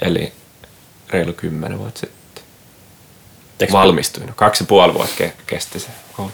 [0.00, 0.32] Eli
[1.10, 2.44] reilu kymmenen vuotta sitten.
[3.58, 4.32] Teks- Valmistuin.
[4.36, 6.32] Kaksi ja puoli vuotta ke- kesti se koulu.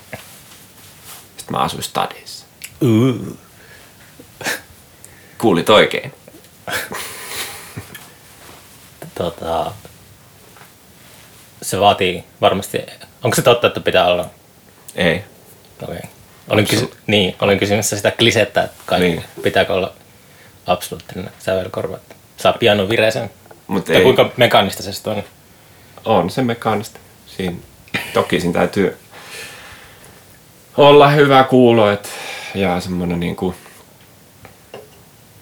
[1.36, 2.46] Sitten mä asuin stadissa.
[2.82, 3.36] Uh.
[5.38, 6.12] Kuulit oikein.
[9.14, 9.72] Tota,
[11.62, 12.78] se vaatii varmasti,
[13.24, 14.30] onko se totta, että pitää olla,
[14.94, 15.24] Ei.
[15.82, 16.00] okei.
[16.48, 19.24] Olin, kysy, niin, olin kysymässä sitä klisettä, että kaikki, Niin.
[19.42, 19.92] pitääkö olla
[20.66, 21.98] absoluuttinen sävelkorva,
[22.36, 23.30] saa pianon vireisen.
[23.66, 24.02] Mut Tai ei.
[24.02, 25.22] kuinka mekaanista se on?
[26.04, 26.98] On se mekaanista.
[27.36, 27.56] Siinä,
[28.14, 28.96] toki siinä täytyy
[30.76, 32.08] olla hyvä kuulo et,
[32.54, 33.54] ja semmoinen niinku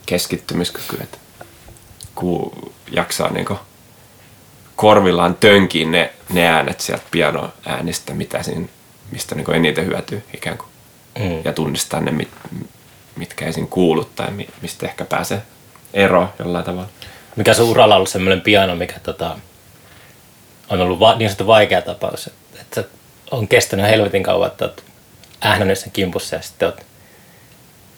[0.06, 1.18] keskittymiskyky, että
[2.14, 2.52] ku,
[2.90, 3.58] jaksaa niinku
[4.76, 8.66] korvillaan tönkiin ne, ne äänet sieltä pianoäänistä, mitä siinä,
[9.10, 10.68] mistä niinku eniten hyötyy ikään kuin.
[11.18, 11.42] Mm.
[11.44, 12.28] Ja tunnistaa ne, mit,
[13.16, 15.42] mitkä ei siinä kuulu tai mi, mistä ehkä pääsee
[15.94, 16.88] eroon jollain tavalla.
[17.36, 19.36] Mikä sun uralla on ollut semmoinen piano, mikä tota,
[20.68, 22.84] on ollut va- niin sanottu vaikea tapaus, että,
[23.30, 24.84] on kestänyt helvetin kauan, että oot
[25.44, 26.80] ähnännyt sen kimpussa ja sitten oot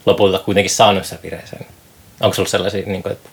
[0.06, 1.66] lopulta kuitenkin saanut sen vireeseen.
[2.20, 3.30] Onko sulla sellaisia, niin kuin, että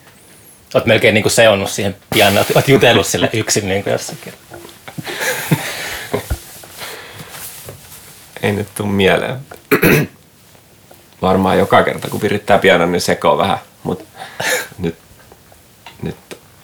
[0.74, 4.34] oot melkein niin kuin seonnut siihen pianoon, oot jutellut sille yksin niin kuin jossakin.
[8.42, 9.36] Ei nyt tuu mieleen.
[11.22, 13.58] Varmaan joka kerta, kun virittää pianon, niin sekoo vähän.
[13.82, 14.04] Mutta
[14.78, 14.96] nyt,
[16.02, 16.16] nyt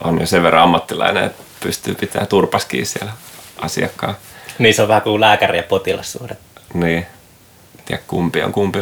[0.04, 3.12] on jo sen verran ammattilainen, että pystyy pitää turpaskiin siellä
[3.58, 4.16] asiakkaan.
[4.58, 6.36] Niin se on vähän kuin lääkäri ja potilassuhde.
[6.74, 8.78] Niin, en tiedä kumpi on kumpi.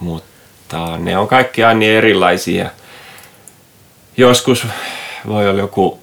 [0.00, 2.70] Mutta ne on kaikki aina niin erilaisia.
[4.16, 4.66] Joskus
[5.26, 6.00] voi olla joku,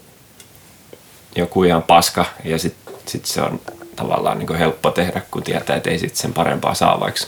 [1.36, 3.62] joku ihan paska ja sitten sit se on
[3.96, 7.22] tavallaan niin helppo tehdä, kun tietää, että ei sit sen parempaa saa, vaikka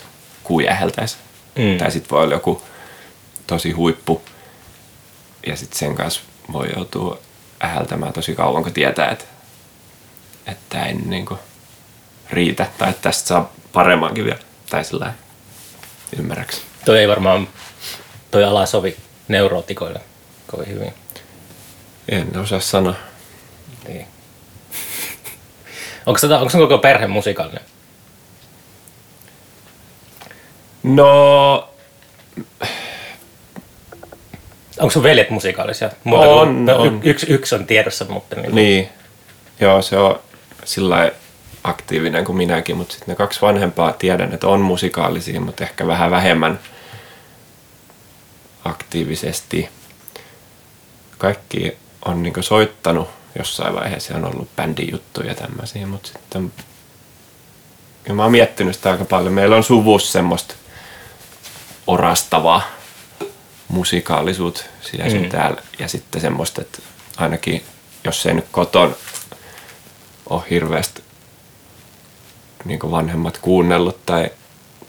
[0.43, 1.17] kuijäheltäisi.
[1.55, 1.77] Mm.
[1.77, 2.61] Tai sitten voi olla joku
[3.47, 4.21] tosi huippu
[5.47, 6.21] ja sitten sen kanssa
[6.51, 7.17] voi joutua
[7.63, 9.25] äheltämään tosi kauan, kun tietää, että,
[10.47, 11.39] että ei niin kuin
[12.29, 14.39] riitä tai että tästä saa paremmankin vielä.
[14.69, 15.19] Tai sillä lailla.
[16.19, 16.61] ymmärräks.
[16.85, 17.47] Toi ei varmaan,
[18.31, 20.01] toi ala sovi neurootikoille
[20.47, 20.93] kovin hyvin.
[22.09, 22.95] En osaa sanoa.
[23.87, 24.07] Niin.
[26.05, 27.63] onko, tota, onko sun koko perhe musikaalinen?
[30.83, 31.69] No,
[34.79, 35.89] Onko sun veljet musikaalisia?
[36.05, 36.87] On, kuin, no, on.
[37.03, 38.55] y- Yksi, yksi on tiedossa, mutta niin.
[38.55, 38.89] niin.
[39.59, 40.19] Joo, se on
[40.63, 41.11] sillä
[41.63, 46.11] aktiivinen kuin minäkin, mutta sitten ne kaksi vanhempaa tiedän, että on musikaalisia, mutta ehkä vähän
[46.11, 46.59] vähemmän
[48.65, 49.69] aktiivisesti.
[51.17, 56.53] Kaikki on niinku soittanut jossain vaiheessa, on ollut bändijuttuja ja tämmöisiä, mutta sitten
[58.07, 59.33] ja mä oon miettinyt sitä aika paljon.
[59.33, 60.55] Meillä on suvussa semmoista
[61.87, 62.61] orastavaa
[63.67, 65.29] musikaalisuutta siellä Mm.
[65.29, 65.61] täällä.
[65.79, 66.79] Ja sitten semmoista, että
[67.17, 67.63] ainakin
[68.03, 68.95] jos ei nyt koton
[70.29, 71.03] ole hirveästi
[72.65, 74.29] niin vanhemmat kuunnellut tai,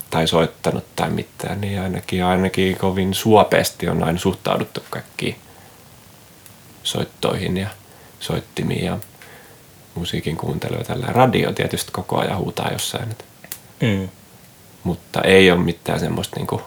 [0.09, 5.35] tai soittanut tai mitään, niin ainakin, ainakin kovin suopeasti on aina suhtauduttu kaikkiin
[6.87, 7.67] soittoihin ja
[8.19, 8.97] soittimiin ja
[9.95, 10.83] musiikin kuuntelua.
[10.83, 13.15] Tällä radio tietysti koko ajan huutaa jossain,
[13.81, 14.09] Mm.
[14.83, 16.61] mutta ei ole mitään semmoista niin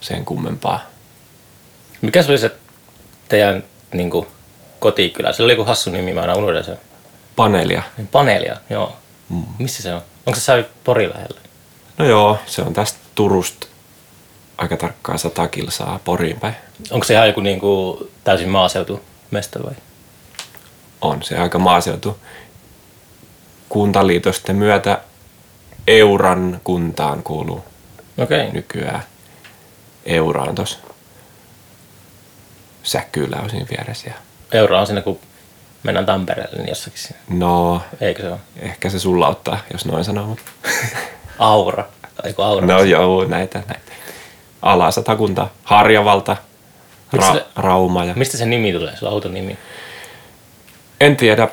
[0.00, 0.80] sen kummempaa.
[2.02, 2.50] Mikä se oli se
[3.28, 4.26] teidän niin kuin,
[4.78, 5.32] kotikylä?
[5.32, 6.78] Se oli joku hassu nimi, mä aina unohdan sen.
[7.36, 7.82] Paneelia.
[7.96, 8.96] Niin, Paneelia, joo.
[9.28, 9.42] Mm.
[9.58, 10.02] Missä se on?
[10.26, 11.40] Onko se sai Pori lähellä?
[11.98, 13.66] No joo, se on tästä Turusta
[14.58, 16.54] aika tarkkaan 100 kilsaa Poriin päin.
[16.90, 18.48] Onko se ihan joku niin kuin, täysin
[19.30, 19.74] maaseutumesta vai?
[21.00, 22.18] On se aika maaseutu.
[23.68, 25.00] Kuntaliitosten myötä
[25.86, 27.64] Euran kuntaan kuuluu.
[28.18, 28.50] Okay.
[28.52, 29.02] nykyään.
[30.04, 30.78] Eura on tossa
[32.82, 34.08] Säkylä on siinä vieressä.
[34.08, 34.14] Ja
[34.52, 35.18] Euro on siinä, kun
[35.82, 36.98] mennään Tampereelle, niin jossakin.
[36.98, 37.20] siinä.
[37.28, 38.38] no, Eikö se ole?
[38.58, 40.26] ehkä se sullauttaa, jos noin sanoo.
[40.26, 40.42] Mutta...
[41.38, 41.84] Aura.
[42.24, 42.66] Eikö Aura?
[42.66, 43.92] No joo, näitä, näitä.
[44.62, 46.36] Alasatakunta, Harjavalta,
[47.16, 48.14] Ra- se- Rauma ja...
[48.14, 49.58] Mistä se nimi tulee, se auton nimi?
[51.00, 51.48] En tiedä,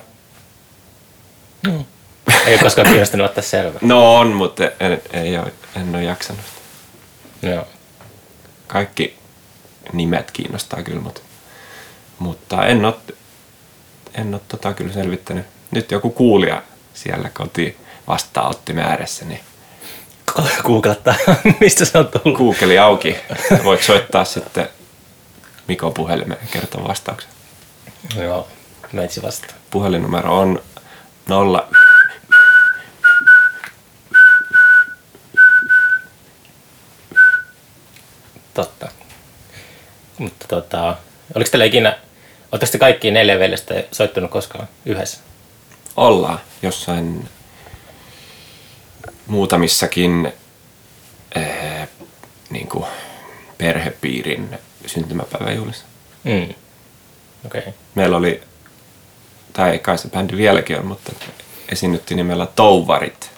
[2.45, 3.79] Ei ole koskaan kiinnostanut ottaa selvää.
[3.81, 6.41] No on, mutta en, ei ole, en ole jaksanut.
[7.41, 7.67] Joo.
[8.67, 9.17] Kaikki
[9.93, 11.21] nimet kiinnostaa kyllä, mutta,
[12.19, 12.93] mutta en ole
[14.15, 15.45] en ole tota kyllä selvittänyt.
[15.71, 19.39] Nyt joku kuulija siellä koti vastaanottimen ääressä, niin
[20.63, 21.15] Googlettaa,
[21.59, 22.37] mistä se on tullut.
[22.37, 23.15] Google auki.
[23.63, 24.69] Voit soittaa sitten
[25.67, 27.29] Mikon puhelimeen ja kertoa vastauksen.
[28.15, 28.47] Joo,
[28.91, 29.53] meitsi vasta.
[29.69, 30.63] Puhelinnumero on
[31.27, 31.69] nolla.
[38.53, 38.91] Totta.
[40.17, 40.97] Mutta tota,
[41.35, 41.97] oliko teillä ikinä,
[42.51, 45.19] oletteko te kaikki neljä veljestä soittanut koskaan yhdessä?
[45.97, 47.29] Ollaan jossain
[49.27, 50.33] muutamissakin
[51.35, 51.89] eh,
[52.49, 52.85] niin kuin
[53.57, 55.85] perhepiirin syntymäpäiväjuhlissa.
[56.23, 56.53] Mm.
[57.45, 57.61] Okay.
[57.95, 58.41] Meillä oli,
[59.53, 61.11] tai ei kai se bändi vieläkin on, mutta
[61.71, 63.31] esiinnytti nimellä Touvarit.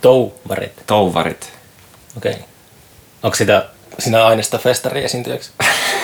[0.00, 0.82] Touvarit.
[0.86, 1.52] Touvarit.
[2.16, 2.32] Okei.
[2.32, 2.44] Okay.
[3.22, 5.50] Onko sitä sinä aina sitä festari esiintyjäksi?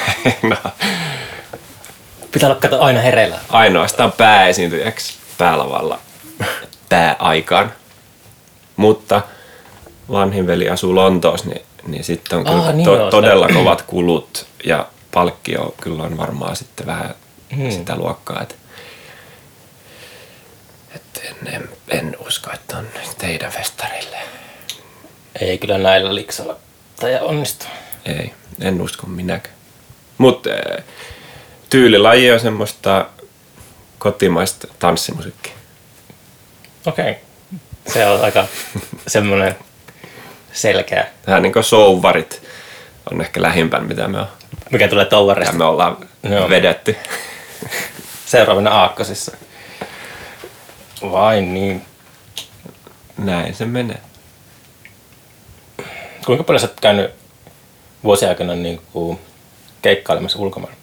[0.42, 0.56] no,
[2.32, 3.38] Pitää olla kato aina hereillä.
[3.48, 5.98] ainoastaan pääesiintyjäksi päälavalla
[6.88, 7.72] pääaikaan.
[8.76, 9.22] Mutta
[10.11, 13.59] vanhin veli asuu Lontoossa, niin, niin sitten on kyllä Aa, niin to, joo, todella sitä-
[13.59, 17.14] kovat kulut ja palkkio kyllä on varmaan sitten vähän
[17.57, 17.70] Hmm.
[17.70, 18.55] sitä luokkaa, että,
[20.94, 22.87] että en, en, en, usko, että on
[23.18, 24.16] teidän festarille.
[25.40, 26.57] Ei kyllä näillä liksalla.
[27.01, 27.66] Tai onnistu.
[28.05, 29.55] Ei, en usko minäkään.
[30.18, 30.51] Mutta
[31.70, 33.07] tyylilaji on semmoista
[33.99, 35.53] kotimaista tanssimusiikkia.
[36.87, 37.11] Okei.
[37.11, 37.22] Okay.
[37.92, 38.46] Se on aika
[39.07, 39.57] semmoinen
[40.57, 41.07] selkeä.
[41.23, 42.42] Tähän niin souvarit
[43.12, 44.27] on ehkä lähimpän, mitä me, on,
[44.71, 46.49] Mikä tulee touvarista me ollaan Joo.
[46.49, 46.97] vedetty.
[48.27, 49.37] seuraavana aakkosissa.
[51.03, 51.85] Vai niin.
[53.19, 54.01] Näin se menee.
[56.27, 57.11] Kuinka paljon sä oot käynyt
[58.05, 59.19] vuosien aikana niin kuin
[59.83, 60.77] keikkailemassa ulkomailla?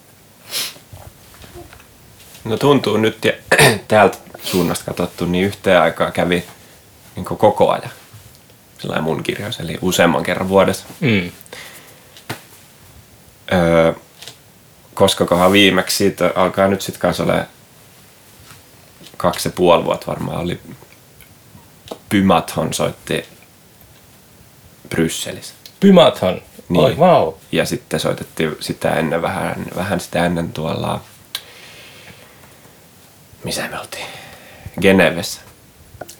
[2.43, 3.33] No tuntuu nyt ja
[3.87, 6.43] täältä suunnasta katsottu, niin yhteen aikaa kävi
[7.15, 7.91] niin koko ajan.
[8.83, 10.85] Sellainen mun kirjaus, eli useamman kerran vuodessa.
[10.99, 11.31] Mm.
[13.53, 13.93] Öö,
[14.93, 17.47] koskakohan viimeksi siitä alkaa nyt sitten kanssa olemaan
[19.17, 20.59] kaksi ja puoli vuotta varmaan oli
[22.09, 23.25] Pymathon soitti
[24.89, 25.53] Brysselissä.
[25.79, 26.41] Pymathon.
[26.69, 26.85] Niin.
[26.85, 27.33] Oi, wow.
[27.51, 31.01] Ja sitten soitettiin sitä ennen vähän, vähän sitä ennen tuolla,
[33.43, 34.05] missä me oltiin?
[34.81, 35.41] Genevessä,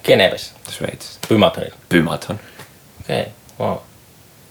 [0.04, 0.54] Geneves.
[0.70, 1.20] Sveitsissä.
[1.28, 1.76] Pymathonilla.
[1.90, 2.40] Pymathon.
[3.04, 3.32] Okei, okay.
[3.60, 3.78] wow.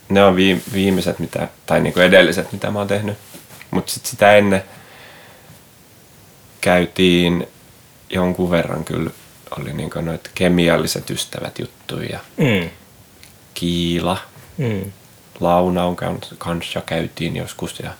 [0.09, 3.19] Ne on viim- viimeiset, mitä, tai niinku edelliset, mitä mä oon tehnyt.
[3.71, 4.65] Mutta sitten sitä ennen
[6.61, 7.49] käytiin
[8.11, 9.11] jonkun verran kyllä,
[9.59, 12.71] oli niinku noita kemialliset ystävät juttuja ja Mm.
[13.55, 14.19] Kiila,
[14.59, 14.93] Mm.
[15.41, 17.91] Launaun kans- kanssa käytiin joskus ja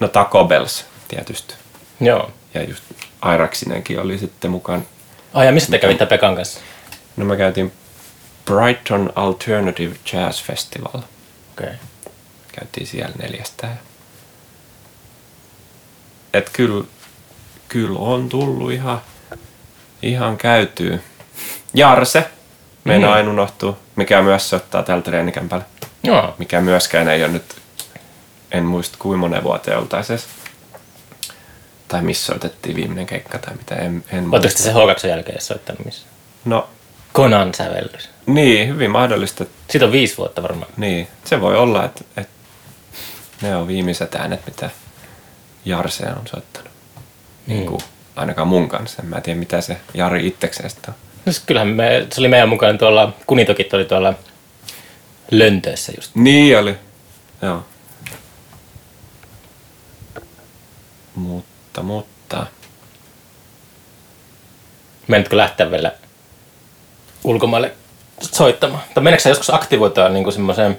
[0.00, 1.54] no Taco Bells tietysti.
[2.00, 2.30] Joo.
[2.54, 2.82] Ja just
[3.20, 4.86] Airaksinenkin oli sitten mukaan.
[5.34, 6.60] Ai ja missä te kävitte Pekan kanssa?
[7.16, 7.72] No me käytiin
[8.44, 11.02] Brighton Alternative Jazz Festival.
[11.52, 11.74] Okay.
[12.52, 13.68] Käytiin siellä neljästä.
[16.34, 16.84] Et kyllä,
[17.68, 19.00] kyllä on tullut ihan,
[20.02, 21.02] ihan käytyy.
[21.74, 22.30] Jarse,
[22.84, 23.16] meinaa Mm.
[23.16, 25.64] aina unohtuu, mikä myös soittaa tällä treenikämpällä.
[26.04, 26.34] Joo.
[26.38, 27.56] Mikä myöskään ei ole nyt,
[28.52, 30.18] en muista kuinka monen vuoteen oltaisiin.
[31.88, 34.48] Tai missä otettiin viimeinen keikka tai mitä, en, en Oletteko muista.
[34.48, 36.06] te se H2 jälkeen soittanut missä?
[36.44, 36.68] No
[37.12, 38.10] Konan sävellys.
[38.26, 39.44] niin, hyvin mahdollista.
[39.70, 40.72] Siitä on viisi vuotta varmaan.
[40.76, 42.32] Niin, se voi olla, että, että
[43.42, 44.70] ne on viimeiset äänet, mitä
[45.64, 46.72] Jarse on soittanut.
[47.46, 47.80] Niin kuin,
[48.16, 49.02] ainakaan mun kanssa.
[49.02, 50.94] En mä tiedä, mitä se Jari itsekseen on.
[51.26, 54.14] No kyllähän me, se oli meidän mukaan tuolla, kunitokit oli tuolla
[55.30, 56.10] Löntöössä just.
[56.14, 56.76] Niin oli.
[57.42, 57.64] Joo.
[61.14, 62.46] Mutta, mutta.
[65.08, 65.92] Menitkö lähteä vielä
[67.24, 67.72] ulkomaille
[68.20, 68.82] soittamaan?
[68.94, 70.78] Tai meneekö joskus aktivoitua niin kuin semmoiseen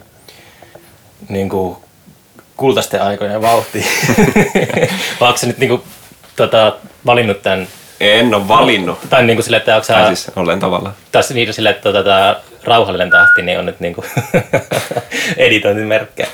[1.30, 1.78] niin kuin
[2.58, 3.86] kultaisten aikojen vauhtiin?
[5.20, 5.84] Vai onko nyt niin kuin,
[6.36, 6.76] tota,
[7.06, 7.68] valinnut tämän,
[8.00, 9.00] En ole valinnut.
[9.10, 10.96] tai niin kuin sille, että onko sä, Tai siis olen tavallaan.
[11.12, 14.08] taas niin sille, että tota, tämä rauhallinen tahti niin on nyt niin kuin
[15.38, 16.30] editointimerkkejä.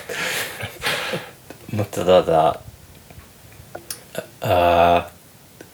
[1.72, 2.56] Mutta tota,
[4.42, 5.02] ää,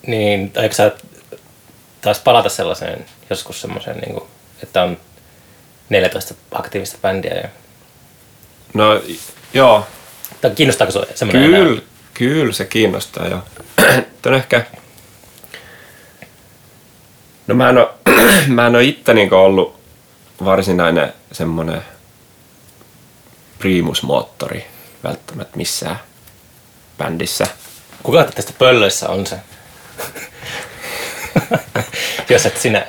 [0.06, 0.92] niin eikö sä
[2.06, 4.24] taas palata sellaiseen joskus semmoiseen, niin kuin,
[4.62, 4.98] että on
[5.88, 7.48] 14 aktiivista bändiä ja
[8.74, 9.02] No
[9.54, 9.86] joo,
[10.40, 11.82] tai kiinnostaako sinua semmoinen Kyllä, enää?
[12.14, 13.42] kyllä se kiinnostaa jo.
[14.22, 14.64] Tämä ehkä...
[17.46, 17.88] No mä en ole,
[18.46, 19.80] mä en ole itse niin ollut
[20.44, 21.82] varsinainen semmoinen
[23.58, 24.66] primusmoottori
[25.04, 26.00] välttämättä missään
[26.98, 27.46] bändissä
[28.02, 29.36] Kuka tästä pöllöissä on se?
[32.30, 32.86] Jos et sinä.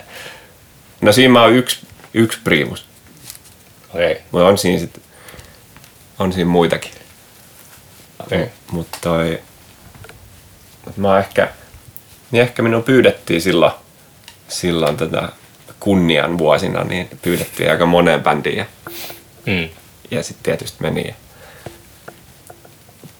[1.01, 2.85] No siinä on yksi, yksi priimus.
[3.93, 4.11] Okei.
[4.11, 4.23] Okay.
[4.31, 5.01] Mutta on siinä sit,
[6.19, 6.91] on siinä muitakin.
[8.19, 8.37] Okei.
[8.41, 8.49] Okay.
[8.71, 9.41] Mutta toi,
[10.85, 11.47] mut mä oon ehkä,
[12.31, 13.71] niin ehkä minun pyydettiin silloin,
[14.47, 15.29] silloin tätä
[15.79, 18.65] kunnian vuosina, niin pyydettiin aika moneen bändiin ja,
[19.45, 19.69] Mm.
[20.11, 21.07] ja sitten tietysti meni.
[21.07, 21.13] Ja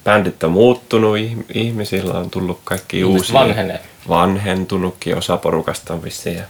[0.08, 3.34] bändit on muuttunut, ih- ihmisillä on tullut kaikki Ihmiset uusia.
[3.40, 3.80] vanhenee.
[4.08, 6.36] Vanhentunutkin, osa porukasta on vissiin.
[6.36, 6.44] Ja,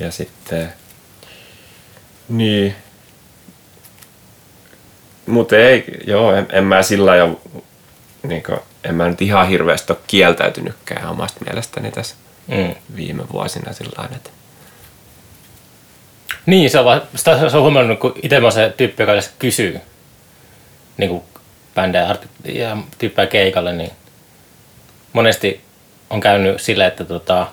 [0.00, 0.72] ja sitten,
[2.28, 2.74] niin,
[5.26, 7.40] mutta ei, joo, en, en mä sillä jo,
[8.22, 8.42] niin
[8.84, 12.14] en mä nyt ihan hirveästi ole kieltäytynytkään omasta mielestäni tässä
[12.48, 12.74] Mm.
[12.96, 14.30] viime vuosina sillä lailla, että
[16.46, 19.80] Niin, se on, vaan, sitä se on huomannut, kun itse mä se tyyppi, joka kysyy
[20.98, 21.22] niin kuin
[21.78, 23.90] bändejä ja tyyppejä keikalle, niin
[25.12, 25.60] monesti
[26.10, 27.46] on käynyt sille, että tota,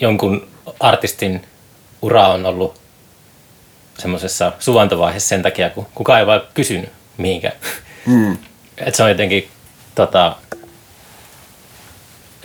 [0.00, 0.48] jonkun
[0.80, 1.46] artistin
[2.02, 2.80] ura on ollut
[3.98, 7.54] semmoisessa suvantovaiheessa sen takia, kun kukaan ei vaan kysynyt mihinkään.
[8.06, 8.38] mm.
[8.86, 9.48] Et se on jotenkin
[9.94, 10.36] tota,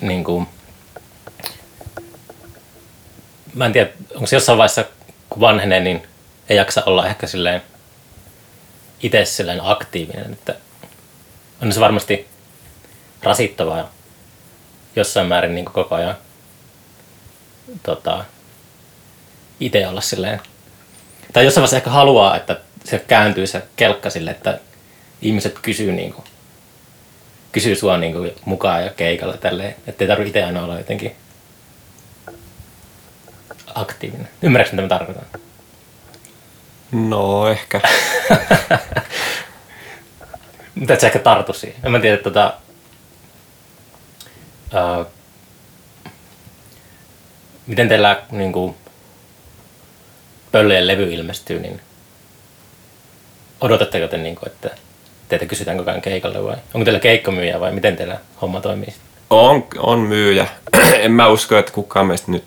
[0.02, 0.48] niin kuin,
[3.54, 4.86] mä en tiedä, onko se jossain vaiheessa,
[5.30, 6.08] kun vanhenee, niin
[6.50, 7.62] ei jaksa olla ehkä silleen
[9.04, 10.56] itse silleen aktiivinen, että
[11.62, 12.28] on se varmasti
[13.24, 13.92] rasittavaa
[14.96, 16.18] jossain määrin niin koko ajan
[17.84, 18.26] tota,
[19.60, 20.42] itse olla silleen,
[21.34, 24.60] tai jossain vaiheessa ehkä haluaa, että se kääntyy se kelkka sille, että
[25.22, 26.26] ihmiset kysyy, niin kuin,
[27.52, 31.16] kysyy sua niin kuin, mukaan ja keikalla tälleen, ettei tarvitse itse aina olla jotenkin
[33.76, 34.30] aktiivinen.
[34.42, 35.26] Ymmärrätkö, mitä mä tarkoitan?
[36.94, 37.82] No ehkä.
[40.76, 41.80] Mutta et sä ehkä tartu siihen.
[41.84, 42.54] En mä tiedä, tota,
[44.74, 45.06] ää,
[47.68, 48.76] miten teillä niin kuin,
[50.52, 51.82] pöllöjen levy ilmestyy, niin
[53.62, 54.70] odotatteko te, niin kuin, että
[55.30, 58.94] teitä kysytään koko ajan keikalle vai onko teillä keikkomyyjä vai miten teillä homma toimii?
[59.30, 60.48] On, on myyjä.
[60.94, 62.44] en mä usko, että kukaan meistä nyt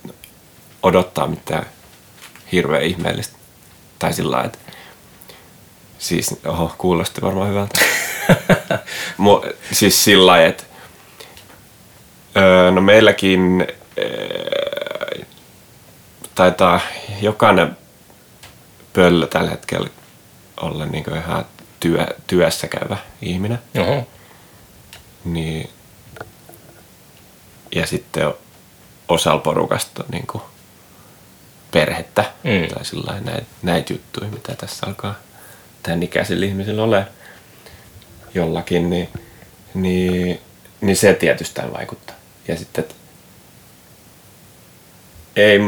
[0.83, 1.67] odottaa mitään
[2.53, 3.36] hirveän ihmeellistä.
[3.99, 4.59] Tai sillä että
[5.99, 7.81] siis, oho, kuulosti varmaan hyvältä.
[9.17, 10.65] Mu, siis sillä että
[12.37, 13.67] öö, no meilläkin
[13.99, 15.25] öö,
[16.35, 16.81] taitaa
[17.21, 17.77] jokainen
[18.93, 19.89] pöllö tällä hetkellä
[20.61, 21.45] olla niin ihan
[21.81, 23.59] työ, työssä käyvä ihminen.
[23.79, 24.07] Oho.
[25.25, 25.71] Niin,
[27.75, 28.35] ja sitten
[29.09, 30.27] osalla porukasta niin
[31.81, 32.69] perhettä Mm.
[32.75, 35.15] tai sillä näitä, näitä juttuja, mitä tässä alkaa
[35.83, 37.07] tämän ikäisillä ihmisillä ole
[38.35, 39.09] jollakin, niin,
[39.75, 40.41] niin,
[40.81, 42.17] niin se tietysti vaikuttaa.
[42.49, 42.95] Ja sitten, että
[45.37, 45.59] ei,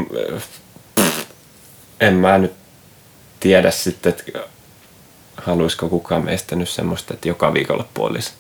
[2.01, 2.53] en mä nyt
[3.40, 4.25] tiedä sitten, että
[5.37, 8.33] haluaisiko kukaan meistä nyt semmoista, että joka viikonloppu olisi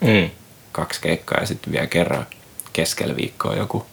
[0.00, 0.30] Mm.
[0.72, 2.26] kaksi keikkaa ja sitten vielä kerran
[2.72, 3.86] keskellä viikkoa joku.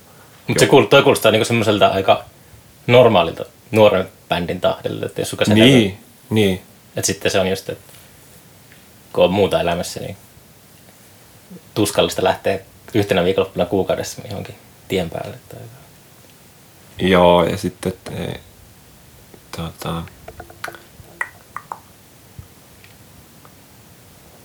[0.48, 2.26] Mutta se kuul- toi kuulostaa niinku semmoiselta aika
[2.88, 6.62] normaalilta nuoren bändin tahdilta, että jos suka sen Niin, niin.
[6.95, 7.93] Että sitten se on just, että
[9.13, 10.17] kun on muuta elämässä, niin
[11.74, 12.60] tuskallista lähteä
[12.93, 14.56] yhtenä viikonloppuna kuukaudessa johonkin
[14.88, 15.38] tien päälle.
[15.50, 15.60] Tai.
[17.00, 18.39] Joo, ja sitten e,
[19.58, 20.04] tota,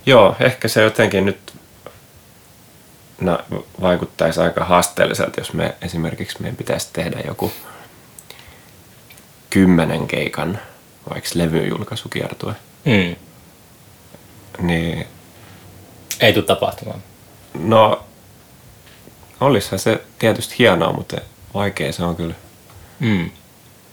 [0.06, 1.52] Joo, ehkä se jotenkin nyt
[3.20, 3.38] no,
[3.80, 7.52] vaikuttaisi aika haasteelliselta, jos me esimerkiksi meidän pitäisi tehdä joku
[9.50, 10.58] kymmenen keikan
[11.10, 12.54] vaikka levyjulkaisukiertue.
[12.84, 13.16] Mm.
[14.66, 15.06] Niin
[16.20, 17.02] Ei tule tapahtumaan.
[17.54, 18.04] No,
[19.40, 21.16] olisihan se tietysti hienoa, mutta
[21.54, 22.34] vaikea se on kyllä
[23.00, 23.30] Mm.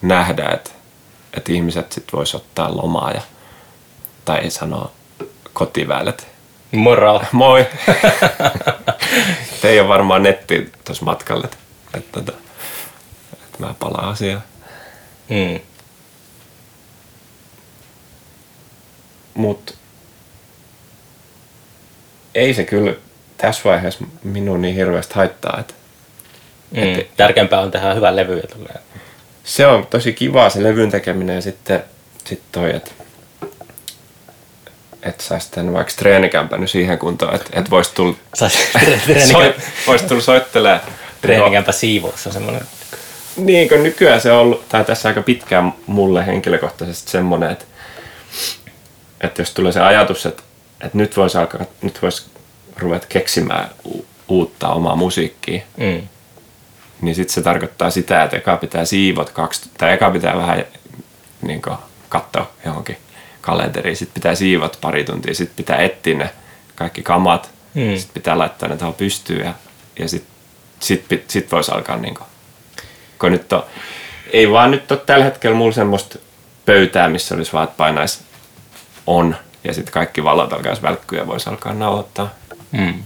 [0.01, 0.69] nähdä, että,
[1.37, 3.21] että ihmiset sit vois ottaa lomaa ja,
[4.25, 4.91] tai sanoa
[5.53, 6.27] kotivälet.
[6.71, 7.21] Moro.
[7.31, 7.65] Moi!
[9.61, 11.57] Te ei ole varmaan netti tuossa matkalla, että,
[11.93, 12.33] että, että,
[13.33, 14.43] että mä palaan asiaan.
[15.29, 15.59] Mm.
[19.33, 19.73] Mutta
[22.35, 22.93] ei se kyllä
[23.37, 25.73] tässä vaiheessa minun niin hirveästi haittaa, että
[26.71, 27.05] Mm.
[27.17, 28.41] Tärkeämpää on tehdä hyvä levy.
[29.43, 31.83] se on tosi kivaa se levyn tekeminen ja sitten
[32.25, 32.91] sit toi, että
[35.03, 38.57] et saa sitten vaikka treenikämpännyt siihen kuntoon, että et voisi tulla, Saisi
[39.31, 39.55] soi,
[39.87, 40.81] vois tulla soittelemaan.
[41.21, 42.61] treenikämpä siivous on semmoinen.
[43.37, 47.65] Niin kuin nykyään se on ollut, tai tässä aika pitkään mulle henkilökohtaisesti semmoinen, että,
[49.21, 50.43] että jos tulee se ajatus, että,
[50.83, 52.25] että nyt voisi alkaa, nyt voisi
[52.77, 53.69] ruvet keksimään
[54.27, 56.07] uutta omaa musiikkia, Mm.
[57.01, 60.65] niin sitten se tarkoittaa sitä, että eka pitää siivot kaksi, tai eka pitää vähän
[61.41, 61.61] niin
[62.09, 62.97] katsoa johonkin
[63.41, 66.29] kalenteriin, sitten pitää siivot pari tuntia, sitten pitää etsiä ne
[66.75, 67.97] kaikki kamat, mm.
[67.97, 69.53] sitten pitää laittaa ne tuohon pystyyn ja,
[69.99, 70.33] ja sitten
[70.79, 72.26] sit, sit, sit voisi alkaa niin kuin,
[73.19, 73.63] kun nyt on,
[74.33, 76.19] ei vaan nyt ole tällä hetkellä mulla semmoista
[76.65, 78.19] pöytää, missä olisi vaan, että painaisi
[79.07, 82.29] on ja sitten kaikki valot alkaisi välkkyä ja voisi alkaa nauhoittaa.
[82.71, 83.03] Mm.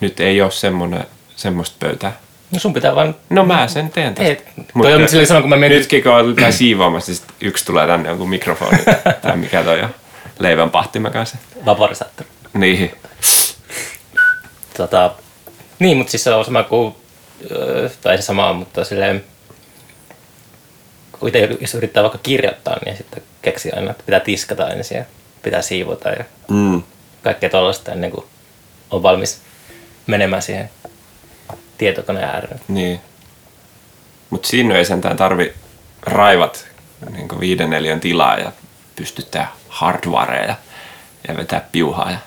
[0.00, 1.06] Nyt ei ole semmoinen,
[1.36, 2.16] semmoista pöytää.
[2.50, 3.14] No sun pitää vaan...
[3.30, 4.30] No mä sen teen tästä.
[4.30, 5.78] Ei, toi on silleen sama, kun mä menin...
[5.78, 8.78] Nytkin kun ollaan siivoamassa, niin sit yksi tulee tänne jonkun mikrofoni
[9.22, 9.94] tai mikä toi on
[10.38, 11.36] leivän pahtimen kanssa.
[11.64, 12.28] Vaporisaattori.
[12.54, 12.92] Niin.
[14.76, 15.14] Tota,
[15.78, 16.94] niin, mutta siis se on sama kuin,
[17.50, 19.24] öö, tai se sama, mutta silleen,
[21.22, 25.04] kun itse jos yrittää vaikka kirjoittaa, niin sitten keksii aina, että pitää tiskata ensin ja
[25.42, 26.82] pitää siivota ja Mm.
[27.22, 28.26] kaikkea tuollaista ennen kuin
[28.90, 29.40] on valmis
[30.06, 30.70] menemään siihen
[31.78, 32.60] tietokoneen ääreen.
[32.68, 33.00] Niin.
[34.30, 35.54] Mutta siinä ei sentään tarvi
[36.02, 36.66] raivat
[37.10, 38.52] niin viiden neliön tilaa ja
[38.96, 40.56] pystyttää hardwarea
[41.28, 42.10] ja, vetää piuhaa.
[42.10, 42.18] Ja,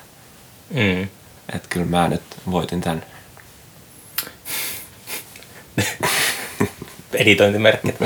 [0.69, 1.07] Mm.
[1.55, 2.21] et kyllä mä nyt
[2.51, 3.05] voitin tämän.
[7.15, 7.95] Editointimerkit.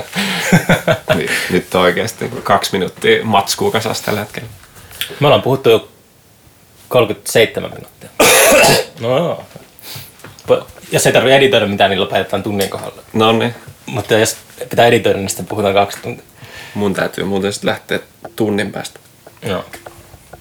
[1.16, 4.48] Niin, nyt on oikeasti kaksi minuuttia matskuu kasassa tällä hetkellä.
[5.20, 5.90] Me ollaan puhuttu jo
[6.88, 8.10] 37 minuuttia.
[9.00, 9.44] No joo.
[10.92, 13.02] Jos ei tarvitse editoida mitään, niin lopetetaan tunnin kohdalla.
[13.14, 13.56] No niin,
[13.86, 14.38] Mutta jos
[14.70, 16.26] pitää editoida, niin sitten puhutaan kaksi tuntia.
[16.74, 18.00] mun täytyy muuten sitten lähteä
[18.36, 19.00] tunnin päästä.
[19.42, 19.66] Joo.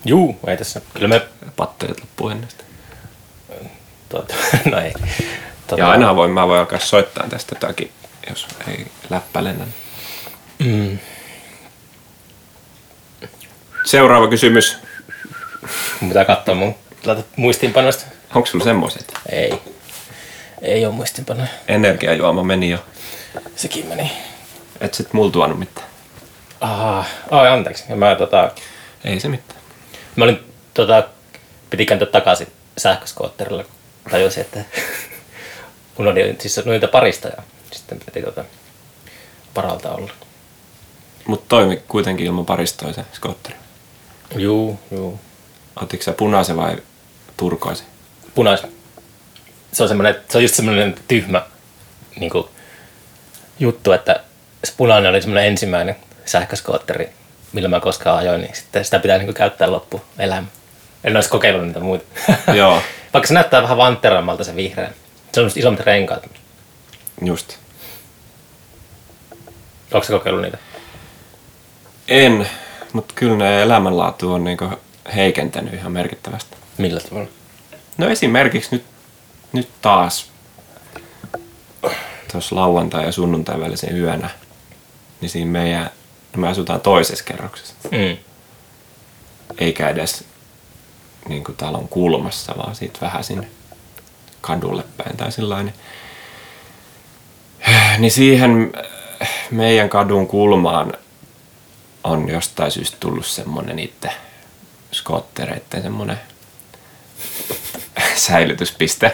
[0.05, 0.81] Juu, ei tässä.
[0.95, 1.23] Kyllä me...
[1.57, 2.65] Patterit loppuu ennen sitä.
[4.09, 4.35] Tuota,
[4.71, 4.93] no ei.
[5.67, 7.91] Tuota, Ja aina voi, mä voin alkaa soittaa tästä jotakin,
[8.31, 9.67] jos ei läppä lennä.
[10.59, 10.99] Mm,
[13.85, 14.77] Seuraava kysymys.
[16.01, 16.75] mun pitää katsoa mun
[17.05, 18.05] laita muistiinpanoista.
[18.35, 19.13] Onko sulla semmoiset?
[19.33, 19.55] Ei.
[20.63, 21.49] Ei ole muistiinpanoja.
[21.69, 22.85] Energiajuoma meni jo.
[23.57, 24.13] Sekin meni.
[24.81, 25.87] Et sit mulla tuonut mitään.
[26.61, 27.85] Ah, ai anteeksi.
[27.95, 28.51] Mä, tota,
[29.05, 29.61] Ei se mitään.
[30.17, 30.41] mä olin,
[30.75, 31.09] tota,
[31.71, 32.47] piti kääntyä takaisin
[32.79, 33.73] sähköskootterilla, kun
[34.11, 34.65] tajusin, että
[35.97, 37.43] oli siis noita parista ja
[37.73, 38.45] sitten piti tota,
[39.57, 40.13] varalta olla.
[41.27, 43.57] Mut toimi kuitenkin ilman paristoa se skootteri.
[44.37, 45.21] Juu, juu.
[45.83, 46.77] Otitko sä punaisen vai
[47.37, 47.87] turkoisen?
[48.35, 48.63] punais.
[49.73, 51.43] Se on, semmoinen, se on just semmoinen tyhmä
[52.21, 52.49] niin kuin,
[53.59, 54.21] juttu, että
[54.65, 57.09] se punainen oli semmoinen ensimmäinen sähköskootteri,
[57.53, 60.47] millä mä koskaan ajoin, niin sitten sitä pitää niin kuin, käyttää loppu elämä.
[61.05, 62.05] En olisi kokeillut niitä muita.
[62.55, 62.83] Joo,
[63.15, 64.93] Vaikka se näyttää vähän vantterammalta se vihreä.
[65.33, 66.31] Se on isommat renkaat.
[67.23, 67.57] Just.
[69.93, 70.59] Onko se kokeillut niitä?
[72.09, 72.49] En,
[72.93, 74.69] mutta kyllä ne elämänlaatu on niinku
[75.15, 76.57] heikentänyt ihan merkittävästi.
[76.79, 77.29] Millä tavalla?
[77.99, 78.85] No esimerkiksi nyt,
[79.53, 80.31] nyt taas
[82.33, 84.31] tuossa lauantai- ja sunnuntai välisen yönä,
[85.21, 85.91] niin siinä meidän,
[86.37, 88.17] no me asutaan toisessa kerroksessa, Mm.
[89.59, 90.25] eikä edes
[91.29, 93.49] niin kuin talon kulmassa, vaan siitä vähän sinne
[94.41, 95.75] kadulle päin tai sillä niin,
[97.99, 98.71] niin siihen
[99.23, 100.93] äh, meidän kadun kulmaan
[102.05, 104.11] on jostain syystä tullut semmonen itse
[104.93, 106.21] skottereiden semmonen
[108.15, 109.13] säilytyspiste.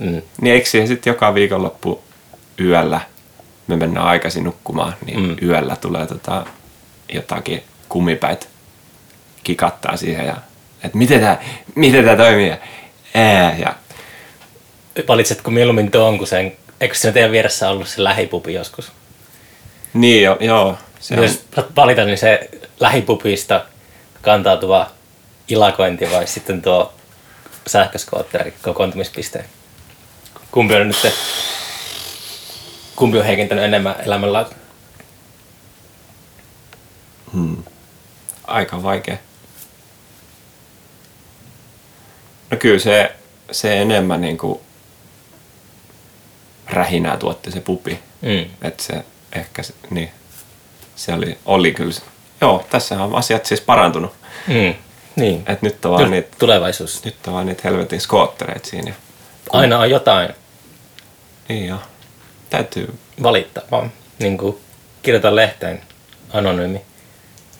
[0.00, 0.22] Mm.
[0.40, 2.02] Niin eikö siihen sitten joka viikonloppu
[2.60, 3.00] yöllä,
[3.66, 5.36] me mennään aikaisin nukkumaan, niin Mm.
[5.42, 6.46] yöllä tulee tota
[7.12, 8.46] jotakin kumipäitä
[9.44, 10.36] kikattaa siihen ja
[10.84, 11.38] että miten tämä
[11.74, 12.58] miten tää toimii ja,
[13.14, 13.74] ää, ja
[15.08, 16.52] Valitsetko mieluummin tuon kuin sen,
[16.84, 18.92] eikö siinä teidän vieressä ollut se lähipubi joskus?
[19.94, 23.64] niin jo, joo, se on, Jos saat valita, niin se lähipupista
[24.22, 24.90] kantautuva
[25.48, 26.92] ilakointi vai sitten tuo
[27.66, 29.44] sähköskootteri kokoontumispiste?
[30.50, 31.12] Kumpi on nyt se,
[32.96, 34.56] kumpi on heikentänyt enemmän elämänlaatua?
[38.46, 39.16] aika vaikea.
[42.50, 43.12] No kyllä se,
[43.50, 44.62] se enemmän niinku
[46.66, 47.98] rähinää tuotti se pupi.
[48.22, 48.50] Mm.
[48.62, 50.10] Että se ehkä, se, niin,
[50.96, 51.94] se oli, oli kyllä,
[52.40, 54.12] joo, tässä on asiat siis parantunut.
[54.46, 54.74] Mm.
[55.16, 55.42] Niin.
[55.46, 57.04] Et nyt on vaan niitä, Tulevaisuus.
[57.04, 58.90] nyt on vaan niitä helvetin skoottereita siinä.
[58.90, 58.94] ja-
[59.52, 60.28] Aina on jotain
[61.48, 61.78] Niin joo.
[62.50, 63.92] Täytyy, valittaa vaan.
[64.18, 64.56] Niin kuin
[65.02, 65.82] kirjoitan lehteen
[66.32, 66.82] anonyymi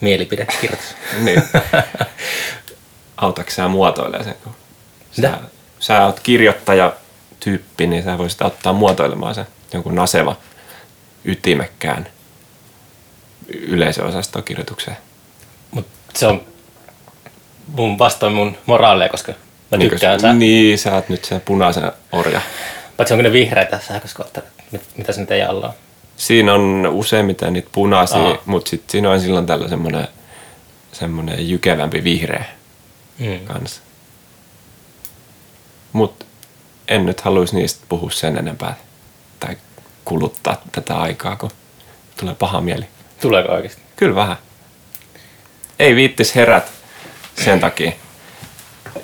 [0.01, 0.95] mielipidekirjoitus.
[1.25, 1.43] niin.
[3.17, 4.35] Autatko sä muotoilemaan sen?
[4.43, 4.55] Kun
[5.21, 5.37] sä,
[5.79, 6.93] sä oot kirjoittaja
[7.39, 10.35] tyyppi, niin sä voisit auttaa muotoilemaan sen jonkun naseva,
[11.25, 12.07] ytimekkään
[13.47, 14.97] yleisöosastokirjoitukseen.
[15.71, 16.41] Mutta se on
[17.67, 19.33] mun vastoin mun moraaleja, koska
[19.71, 20.33] Mä Niin, tykkään sä.
[20.33, 22.41] Niin, sä oot nyt sen punaisen orja.
[22.97, 25.73] Paitsi onko ne vihreitä sähköskootterit, mit- mitä se nyt ei alla on.
[26.17, 30.07] Siinä on useimmiten niitä punaisia, mutta sitten siinä on silloin tällä semmoinen
[30.91, 32.45] semmoinen jykevämpi vihreä
[33.19, 33.39] Mm.
[33.45, 33.81] kanssa.
[35.93, 36.25] Mutta
[36.87, 38.75] en nyt haluaisi niistä puhua sen enempää
[39.39, 39.57] tai
[40.05, 41.51] kuluttaa tätä aikaa, kun
[42.19, 42.85] tulee paha mieli.
[43.21, 43.81] Tuleeko oikeasti?
[43.95, 44.37] Kyllä vähän.
[45.79, 46.71] Ei viittis herät
[47.43, 47.91] sen takia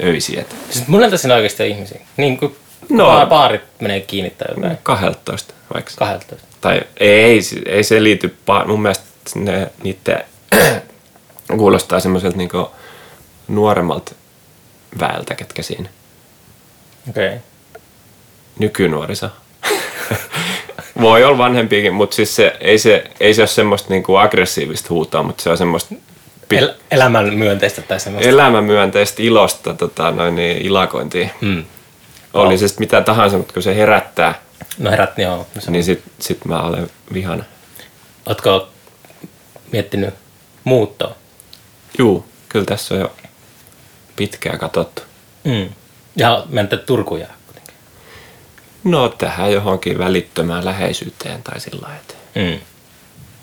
[0.03, 0.41] öisiä.
[0.41, 2.01] että Siis monelta siinä oikeasti on ihmisiä.
[2.17, 2.55] Niin kuin
[2.89, 3.25] No.
[3.29, 4.77] baarit menee kiinni tai jotain.
[4.83, 5.91] 12 vaikka.
[5.97, 6.47] 12.
[6.61, 9.05] Tai ei, ei se liity, mun mielestä
[9.35, 10.23] ne, niiden
[11.57, 12.71] kuulostaa semmoiselta niinku
[13.47, 14.15] nuoremmalta
[14.99, 15.89] väeltä, ketkä siinä.
[17.09, 17.27] Okei.
[17.27, 17.39] Okay.
[18.61, 19.29] Nykynuoriso.
[21.01, 25.23] Voi olla vanhempiakin, mutta siis se, ei, se, ei se ole semmoista niinku aggressiivista huutoa,
[25.23, 25.95] mutta se on semmoista
[26.49, 28.29] pi- El- elämän myönteistä tai semmoista.
[28.29, 31.29] elämänmyönteistä ilosta tota, noin, niin, ilakointia.
[31.41, 31.65] Mm.
[32.33, 34.41] Oli se sitten mitä tahansa, mutta kun se herättää,
[34.77, 35.37] No herät, joo.
[35.55, 37.43] No se- niin sit, sit mä olen vihana.
[38.25, 38.67] Ootko
[39.71, 40.13] miettinyt
[40.63, 41.15] muuttoa?
[41.97, 43.11] Juu, kyllä tässä on jo
[44.15, 45.01] pitkään katsottu.
[45.43, 45.69] Mm.
[46.15, 47.27] Ja menette kuitenkin.
[48.83, 52.59] No tähän johonkin välittömään läheisyyteen tai sillä lailla, että Mm.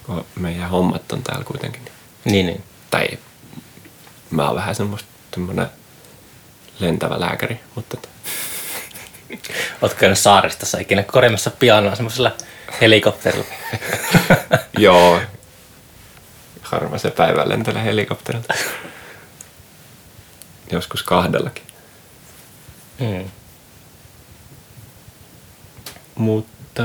[0.06, 1.82] kun meidän hommat on täällä kuitenkin.
[1.84, 1.92] niin-
[2.24, 2.64] Niin, niin.
[2.90, 3.08] Tai
[4.30, 5.08] mä oon vähän semmoista
[6.80, 7.96] lentävä lääkäri, mutta
[9.82, 12.32] Ootko käynyt saaristossa ikinä korjaamassa pianoa semmoisella
[12.80, 13.44] helikopterilla?
[14.78, 15.20] joo,
[16.62, 18.54] harva se päivä lentelee helikopterilta.
[20.72, 21.64] Joskus kahdellakin.
[22.98, 23.30] Mm.
[26.18, 26.82] Mutta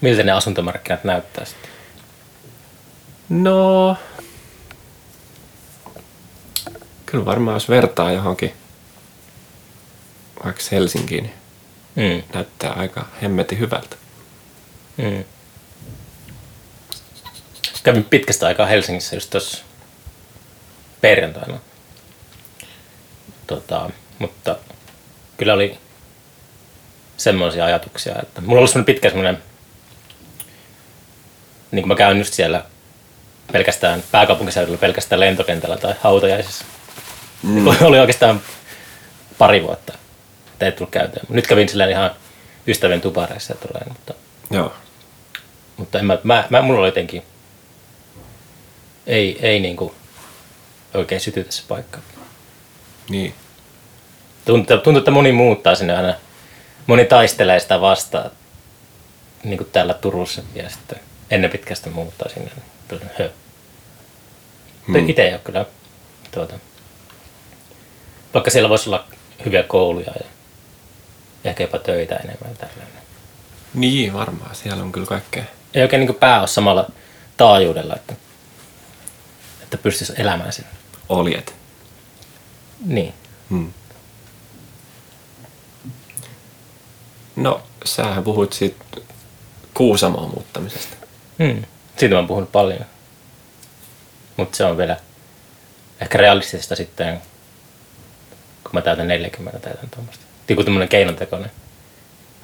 [0.00, 1.70] Miltä ne asuntomarkkinat näyttää sitten?
[3.28, 3.96] no,
[7.06, 8.52] kyllä varmaan jos vertaa johonkin
[10.44, 11.34] vaikka Helsinkiin, niin
[11.96, 12.22] Mm.
[12.34, 13.96] näyttää aika hemmeti hyvältä.
[14.96, 15.24] Mm.
[17.82, 19.64] Kävin pitkästä aikaa Helsingissä just tuossa
[21.00, 21.58] perjantaina.
[23.46, 24.56] Tota, mutta
[25.36, 25.78] kyllä oli
[27.16, 29.42] semmoisia ajatuksia, että mulla on ollut semmoinen pitkä semmoinen,
[31.70, 32.64] niin kuin mä käyn just siellä
[33.52, 36.64] pelkästään pääkaupunkiseudulla, pelkästään lentokentällä tai hautajaisissa.
[37.42, 37.66] Mm.
[37.88, 38.40] oli oikeastaan
[39.38, 39.92] pari vuotta,
[40.52, 41.22] että ei tullut käytyä.
[41.28, 42.10] Nyt kävin silleen ihan
[42.66, 44.14] ystävien tupareissa ja tulee, mutta
[44.50, 44.72] Joo.
[45.76, 47.22] mutta en mä, mä, mä, mulla oli jotenkin,
[49.06, 49.94] ei, ei niinku
[50.94, 51.98] oikein sytytä se paikka.
[53.08, 53.34] Niin.
[54.44, 56.14] Tuntuu, tuntuu, että moni muuttaa sinne aina,
[56.86, 58.30] moni taistelee sitä vastaan,
[59.44, 62.50] niin kuin täällä Turussa ja sitten ennen pitkästä muuttaa sinne.
[62.88, 63.30] Tuli, Hö.
[64.86, 65.08] Hmm.
[65.08, 65.66] Itse ei ole kyllä,
[66.30, 66.54] tuota,
[68.34, 69.04] vaikka siellä voisi olla
[69.44, 70.26] hyviä kouluja ja
[71.44, 73.04] ehkä jopa töitä enemmän tällainen.
[73.74, 74.54] Niin, varmaan.
[74.54, 75.44] Siellä on kyllä kaikkea.
[75.74, 76.90] ei oikein niin pää ole samalla
[77.36, 78.14] taajuudella, että,
[79.62, 80.70] että pystyisi elämään siinä.
[81.08, 81.54] Oljet.
[82.84, 83.14] Niin.
[83.50, 83.72] Hmm.
[87.36, 88.84] No, sähän puhuit siitä
[89.74, 90.96] Kuusamoon muuttamisesta.
[91.38, 91.62] Mm.
[91.96, 92.84] Siitä mä oon puhunut paljon.
[94.36, 94.96] Mutta se on vielä
[96.00, 97.22] ehkä realistista sitten,
[98.64, 100.24] kun mä täytän 40 täytän tuommoista.
[100.48, 101.50] Joku tämmönen keinontekoinen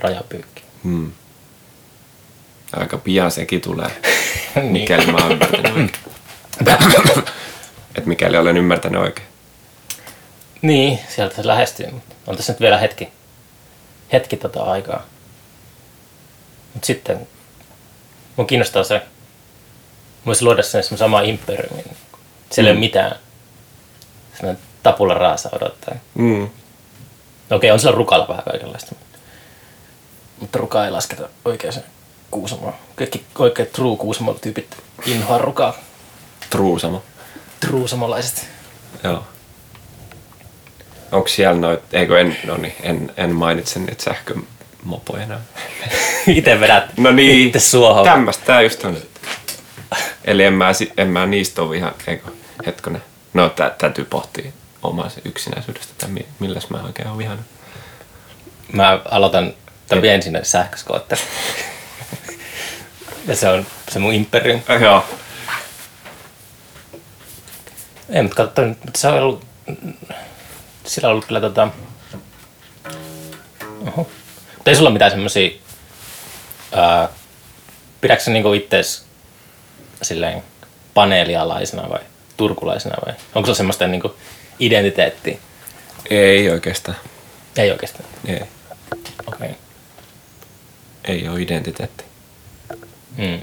[0.01, 0.62] rajapyykki.
[0.84, 1.12] Hmm.
[2.72, 3.91] Aika pian sekin tulee,
[4.55, 4.72] Niin.
[4.72, 5.91] mikäli mä oon ymmärtänyt oikein.
[7.99, 9.28] Et mikäli olen ymmärtänyt oikein.
[10.62, 13.09] Niin, sieltä se lähestyy, mutta on tässä nyt vielä hetki,
[14.13, 15.03] hetki tota aikaa.
[16.75, 17.29] Mutta sitten
[18.37, 19.03] mun kiinnostaa se,
[20.27, 21.85] voisi luoda sen semmoisen sama imperiumin.
[22.51, 23.17] Siellä ei ole mitään
[24.37, 25.95] semmoinen tapula raasa odottaa.
[26.15, 26.49] Mm.
[27.51, 28.95] Okei, on siellä rukalla vähän kaikenlaista.
[30.41, 31.83] mutta- rukaa ei lasketa oikeaan
[32.31, 32.75] kuusamoon.
[32.97, 35.75] Kaikki oikeat true kuusamon tyypit inhoa rukaa.
[36.51, 37.03] Truusamo.
[37.61, 38.49] Truusamolaiset.
[39.05, 39.25] Joo.
[41.13, 45.41] Onko siellä noit, eikö en, no niin, en, en mainitse niitä sähkömopoja enää.
[46.27, 48.05] Itse vedät No niin, itse suohon.
[48.05, 48.97] tämmöstä tää just on.
[50.25, 52.31] Eli en mä, en mä niistä ole ihan, eikö,
[52.67, 53.03] hetkonen.
[53.35, 54.51] No tää, täytyy pohtia
[54.83, 57.47] omaa yksinäisyydestä, mi- milläs mä oikein oon vihannut.
[58.73, 59.55] Mä aloitan
[59.89, 61.21] tämän vien sinne sähköskootteri.
[63.27, 64.61] ja se on se mun imperium.
[64.71, 65.05] Äh, joo.
[68.09, 68.63] Ei, mutta katso,
[68.97, 69.45] se on ollut...
[70.85, 71.68] Sillä on ollut kyllä tota...
[73.87, 74.11] Oho.
[74.55, 75.51] Mutta ei sulla mitään semmosia...
[76.72, 77.09] Ää,
[78.01, 79.05] pidätkö sä niinku ittees
[80.03, 80.43] silleen
[80.95, 82.01] paneelialaisena vai
[82.37, 84.14] turkulaisena vai onko se semmoista niinku
[84.59, 85.39] identiteettiä
[86.11, 86.97] Ei oikeastaan.
[87.57, 88.05] Ei oikeastaan.
[88.26, 88.35] Ei.
[88.35, 88.47] Okei.
[89.26, 89.55] Okay.
[91.05, 92.05] Ei ole identiteetti.
[93.16, 93.41] Mm.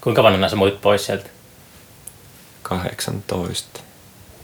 [0.00, 1.28] Kuinka vanhana sä muut pois sieltä?
[2.62, 3.80] 18.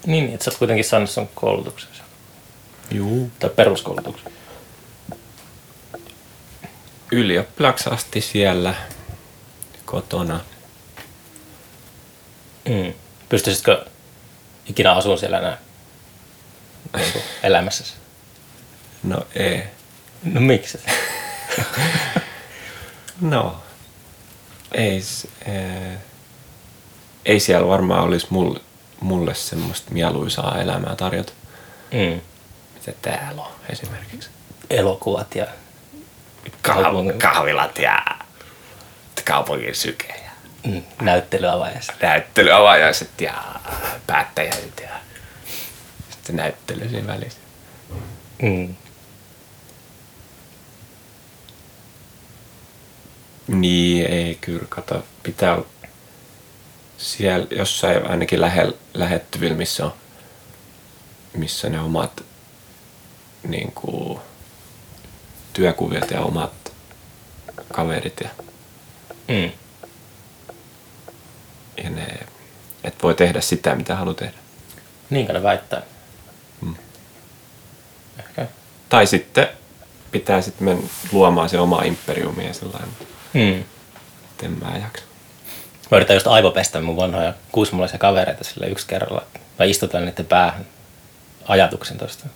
[0.07, 1.91] Niin, että sä oot kuitenkin saanut sun koulutuksen.
[2.91, 3.31] Juu.
[3.39, 4.33] Tai peruskoulutuksen.
[7.13, 8.75] Ylioppilaksi asti siellä
[9.85, 10.41] kotona.
[12.69, 12.95] Mm.
[13.29, 13.85] Pystyisitkö
[14.67, 15.59] ikinä asumaan siellä enää
[16.97, 17.95] niin kuin elämässäsi?
[19.03, 19.63] No ei.
[20.25, 20.79] No miksi?
[23.21, 23.63] No,
[24.73, 25.03] ei,
[25.47, 25.99] ee,
[27.25, 28.61] ei siellä varmaan olisi mulle,
[29.01, 31.33] mulle semmoista mieluisaa elämää tarjota,
[31.93, 32.21] Mm.
[32.75, 34.31] mitä täällä on esimerkiksi.
[34.71, 35.47] Elokuvat ja
[36.69, 38.03] Kah- kahvilat ja
[39.25, 40.31] kaupungin syke ja
[40.71, 41.95] mm, näyttelyavajaiset.
[42.03, 43.45] näyttelyavajaiset ja
[44.07, 44.89] päättäjät ja
[46.11, 47.39] sitten näyttely siinä välissä.
[48.43, 48.75] Mm.
[53.47, 55.67] Niin, ei kyllä, kato, pitää olla
[56.99, 59.93] siellä jossain ainakin lähellä, lähettyvillä, missä on,
[61.37, 62.25] missä ne omat
[63.49, 64.21] niin kuin,
[65.53, 66.73] työkuviot ja omat
[67.73, 68.29] kaverit ja,
[69.29, 69.51] Mm.
[71.85, 72.07] ja ne,
[72.85, 74.39] että voi tehdä sitä, mitä haluaa tehdä.
[75.11, 75.83] Niin ne väittää.
[76.61, 76.75] Mm.
[78.19, 78.47] Ehkä.
[78.89, 79.49] Tai sitten
[80.11, 82.91] pitää sitten mennä luomaan se oma imperiumi ja sellainen,
[83.35, 83.65] Mm.
[84.43, 85.05] en mä jaksa.
[85.91, 89.23] Mä yritän just aivopestä mun vanhoja kuusmulaisia kavereita sille yksi kerralla.
[89.59, 90.67] Mä istutan niiden päähän
[91.49, 92.27] ajatuksen tosta.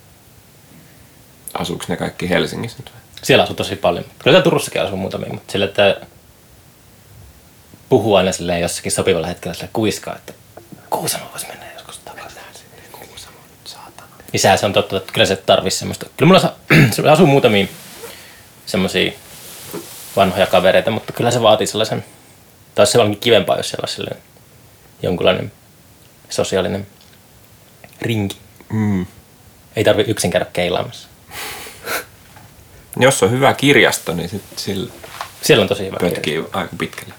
[1.54, 2.92] Asuuko ne kaikki Helsingissä nyt?
[3.22, 4.04] Siellä asuu tosi paljon.
[4.04, 5.96] Kyllä täällä Turussakin asuu muutamia, mutta sillä, että
[7.88, 10.32] puhuu aina silleen jossakin sopivalla hetkellä sille kuiskaa, että
[10.90, 12.40] Kuusamo voisi mennä joskus takaisin.
[12.92, 14.08] Kuusamo nyt, saatana.
[14.36, 16.06] Sehän se on totta, että kyllä se tarvitsisi semmoista.
[16.16, 17.66] Kyllä mulla sa- asuu muutamia
[18.66, 19.12] semmoisia
[20.16, 22.04] vanhoja kavereita, mutta kyllä se vaatii sellaisen,
[22.78, 24.22] tai se onkin kivempaa, jos siellä olisi sellainen
[25.02, 25.52] jonkunlainen
[26.28, 26.86] sosiaalinen
[28.02, 28.36] rinki.
[28.68, 29.06] Mm.
[29.76, 31.08] Ei tarvi yksin käydä keilaamassa.
[33.00, 34.92] Jos on hyvä kirjasto, niin sit sillä
[35.42, 36.14] Siellä on tosi hyvä kirjasto.
[36.14, 37.14] pötkii aika pitkälle.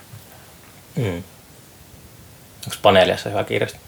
[0.95, 1.23] Mm.
[2.65, 3.79] Onko paneeliassa hyvä kirjasto?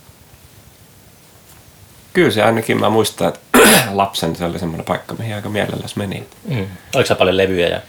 [2.13, 3.59] Kyllä se ainakin mä muistan, että
[3.93, 6.27] lapsen se oli semmoinen paikka, mihin aika mielelläsi meni.
[6.47, 6.67] Mm.
[6.95, 7.67] Oliko paljon levyjä?
[7.67, 7.81] Ja...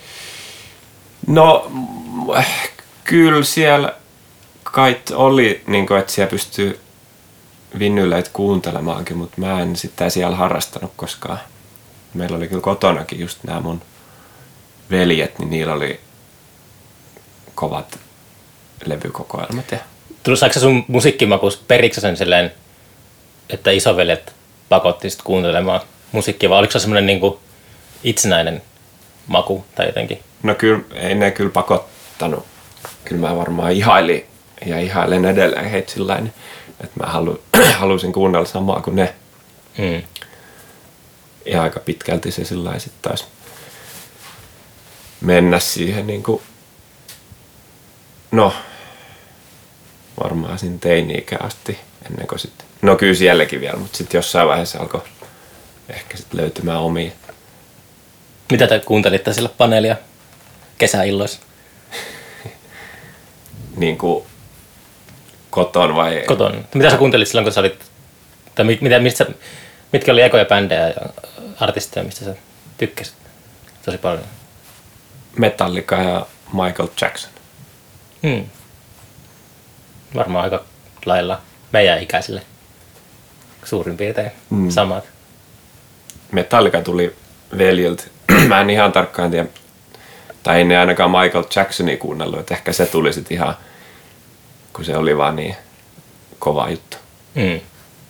[1.27, 1.73] No,
[3.05, 3.95] kyllä siellä
[4.65, 6.81] kai oli, niin kuin, että siellä pystyy
[7.79, 11.39] vinnyleitä kuuntelemaankin, mutta mä en sitä siellä harrastanut koskaan.
[12.15, 13.83] Meillä oli kyllä kotonakin just nämä mun
[14.91, 16.01] veljet, niin niillä oli
[17.55, 17.99] kovat
[18.85, 19.73] levykokoelmat.
[19.73, 19.79] Ja
[20.53, 22.53] se sun musiikkimakuus periksi sen silleen,
[23.51, 24.35] että isoveljet
[24.69, 25.81] pakotti sit kuuntelemaan
[26.13, 27.41] musiikkia, vai oliko se semmoinen niinku
[28.05, 28.63] itsenäinen
[29.27, 30.23] maku tai jotenkin?
[30.43, 32.47] No kyllä, ei ne kyllä pakottanut.
[33.05, 34.27] Kyllä mä varmaan ihailin
[34.67, 36.23] ja ihailen edelleen heitä sillä
[36.81, 37.43] että mä halu,
[37.79, 39.15] halusin kuunnella samaa kuin ne.
[39.79, 40.03] Mm.
[41.47, 43.25] Ja aika pitkälti se sillä sitten taisi
[45.21, 46.43] mennä siihen niin kuin,
[48.31, 48.53] no,
[50.23, 54.81] varmaan siinä teini-ikä asti ennen kuin sitten, no kyllä sielläkin vielä, mutta sitten jossain vaiheessa
[54.81, 55.03] alkoi
[55.89, 57.11] ehkä sitten löytymään omia.
[58.51, 59.97] Mitä te kuuntelitte sillä paneelia
[60.79, 61.41] kesäilloissa?
[63.77, 64.25] Niin kuin
[65.51, 66.23] koton vai...
[66.27, 66.65] Koton.
[66.75, 67.91] Mitä sä kuuntelit silloin, kun sä olit,
[68.55, 69.27] tai mit, mitä, mistä,
[69.93, 70.95] mitkä oli ekoja bändejä ja
[71.61, 72.35] artisteja, mistä sä
[72.79, 73.15] tykkäsit
[73.85, 74.25] tosi paljon?
[75.39, 77.31] Metallica ja Michael Jackson.
[78.23, 78.45] Hmm.
[80.15, 80.65] Varmaan aika
[81.07, 81.41] lailla
[81.73, 82.43] meidän ikäisille
[83.65, 84.59] suurin piirtein Mm.
[84.59, 84.71] mm.
[84.71, 85.05] samat.
[86.33, 87.17] Metallica tuli
[87.59, 88.05] veljiltä.
[88.49, 89.49] Mä en ihan tarkkaan tiedä,
[90.43, 93.57] tai ei ne ainakaan Michael Jacksonia kuunnellut, että ehkä se tuli sitten ihan,
[94.73, 95.57] kun se oli vaan niin
[96.39, 96.97] kova juttu.
[97.35, 97.61] Mm.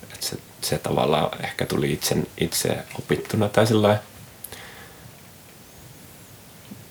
[0.02, 4.02] Että se, se tavallaan ehkä tuli itse, itse opittuna tai sillä lailla.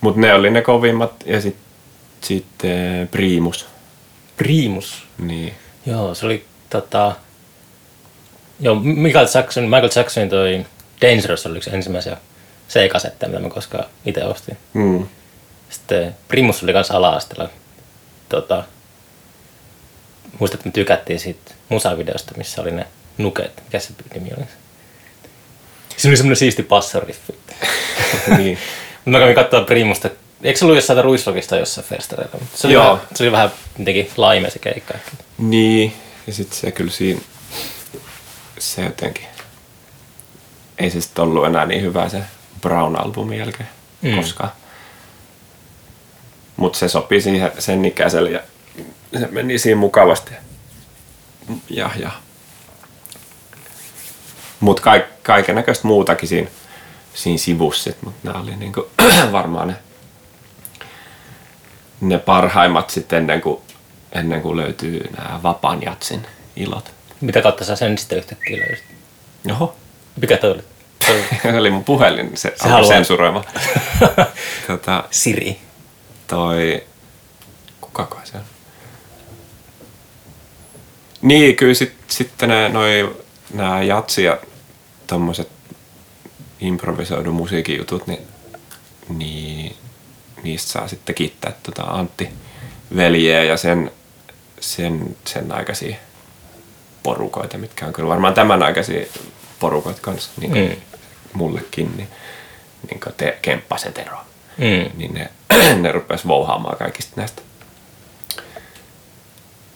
[0.02, 1.64] Mut ne oli ne kovimmat ja sitten
[2.22, 3.68] sit, eh, Primus.
[4.38, 5.08] Primus.
[5.18, 5.54] Niin.
[5.86, 7.16] Joo, se oli tota...
[8.60, 10.66] Joo, Michael Jackson, Michael Jacksonin toi
[11.02, 12.18] Dangerous oli yksi ensimmäisiä
[12.70, 14.58] C-kasetteja, mitä mä koskaan itse ostin.
[14.74, 15.06] Mm.
[15.72, 17.50] Sitten Primus oli kanssa ala-asteella.
[18.30, 18.64] Tota,
[20.40, 23.64] muistat, että me tykättiin siitä musavideosta, missä oli ne nuket.
[23.64, 24.46] Mikä se nimi oli?
[25.98, 27.36] Se oli semmoinen siisti passoriffi.
[28.38, 28.58] niin.
[29.06, 30.10] Mä kävin katsoa Primusta.
[30.44, 32.40] Eikö se ollut jossain Ruislogista jossain festareilla?
[32.56, 32.84] Se oli, Joo.
[32.84, 34.94] vähän, se oli vähän jotenkin laime se keikka.
[35.38, 35.94] Niin,
[36.28, 37.22] ja sitten se kyllä siinä,
[38.60, 39.26] se jotenkin
[40.78, 42.22] ei se sitten ollut enää niin hyvä se
[42.62, 43.70] Brown-albumin jälkeen
[44.02, 44.16] mm.
[44.16, 44.52] koskaan.
[46.62, 48.40] Mutta se sopi siihen sen ikäiselle ja
[49.20, 50.32] se meni siinä mukavasti.
[51.70, 52.12] Ja, ja.
[54.60, 56.50] Mutta kaik, kaiken näköistä muutakin siinä,
[57.14, 58.88] siinä sivussa, mutta nämä oli niinku
[59.32, 59.76] varmaan ne,
[62.02, 63.62] ne parhaimmat sitten ennen kuin,
[64.12, 66.94] ennen kuin löytyy nämä vapaan jatsin ilot.
[67.22, 68.86] Mitä kautta sä sen sitten yhtäkkiä löysit?
[69.52, 69.76] Oho,
[70.22, 70.64] Mikä toi oli?
[71.06, 71.60] Toi...
[71.60, 73.44] oli mun puhelin, se, se sensuroima.
[74.68, 75.71] tota, Siri.
[76.32, 76.84] Toi,
[77.82, 78.44] kukakohan se on?
[81.22, 83.16] Niin, kyllä sit, sitten ne, noi,
[83.54, 84.38] nämä jatsi ja
[85.08, 85.50] tommoset
[86.60, 88.28] improvisoidun musiikin jutut, niin,
[89.10, 89.76] niin
[90.44, 92.30] niistä saa sitten kiittää tota Antti
[92.96, 93.92] veljeä ja sen,
[94.60, 95.96] sen, sen aikaisia
[97.04, 99.06] porukoita, mitkä on kyllä varmaan tämän aikaisia
[99.60, 100.76] porukoita kanssa, niin kuin Mm.
[101.34, 102.08] mullekin, niin,
[102.90, 104.18] niin kuin te, Kemppaset ero
[104.58, 104.90] Mm.
[104.98, 105.30] niin ne,
[105.82, 107.42] ne rupes vouhaamaan kaikista näistä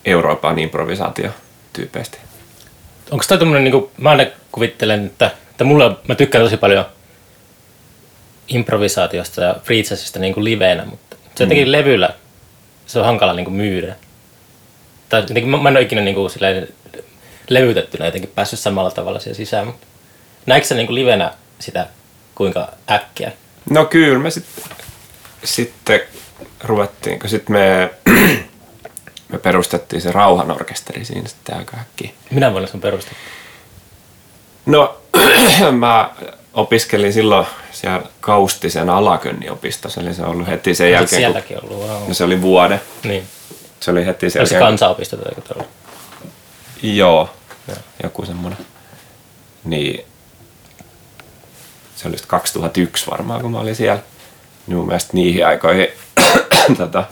[0.05, 2.17] Euroopan improvisaatiotyypeistä.
[3.11, 6.85] Onko toi tommonen, niinku, mä aina kuvittelen, että, että mulla, mä tykkään tosi paljon
[8.47, 12.09] improvisaatiosta ja freejazzista niinku liveenä, mutta se jotenkin levyllä
[12.85, 13.95] se on hankala niinku myydä.
[15.09, 16.67] Tai jotenkin mä, mä en ole ikinä niinku silleen
[17.49, 19.87] levytettynä jotenkin päässyt samalla tavalla siihen sisään, mutta
[20.45, 21.87] näetkö sä niinku livenä sitä
[22.35, 23.31] kuinka äkkiä?
[23.69, 24.63] No kyllä me sitten
[25.43, 26.01] sitten
[26.63, 27.89] ruvettiin, kun sitten me,
[29.29, 32.09] me perustettiin se rauhanorkesteri siinä sitten aika äkkiä.
[32.31, 33.17] Minä vuonna sun perustettu?
[34.65, 34.97] No
[35.79, 36.13] mä
[36.53, 41.87] opiskelin silloin siellä Kaustisen alakönniopistossa, eli se on ollut heti sen jälkeen, kun, sielläkin ollut,
[41.87, 42.07] wow.
[42.07, 42.79] no se oli vuode.
[43.03, 43.23] Niin.
[43.79, 45.65] Se oli heti sen Oli se jälkeen, kansanopisto tai.
[46.83, 47.29] Joo,
[47.67, 47.77] Joo.
[48.03, 48.59] joku semmoinen.
[49.63, 50.05] Niin
[51.95, 54.03] se oli sitten 2001 varmaan, kun mä olin siellä.
[54.67, 55.87] Niin mun mielestä niihin aikoihin
[56.77, 57.03] tota,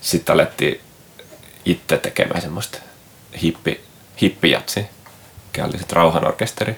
[0.00, 0.80] sitten alettiin
[1.64, 2.78] itse tekemään semmoista
[3.42, 3.80] hippi,
[4.22, 4.86] hippijatsi,
[5.46, 6.76] mikä oli sitten rauhanorkesteri.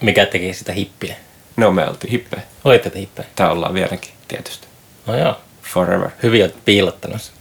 [0.00, 1.16] Mikä teki sitä hippiä?
[1.56, 2.42] No me oltiin hippejä.
[2.64, 3.28] Olitte te hippejä?
[3.36, 4.66] Tää ollaan vieläkin tietysti.
[5.06, 5.40] No joo.
[5.62, 6.10] Forever.
[6.22, 7.34] Hyvin olet piilottanut sen.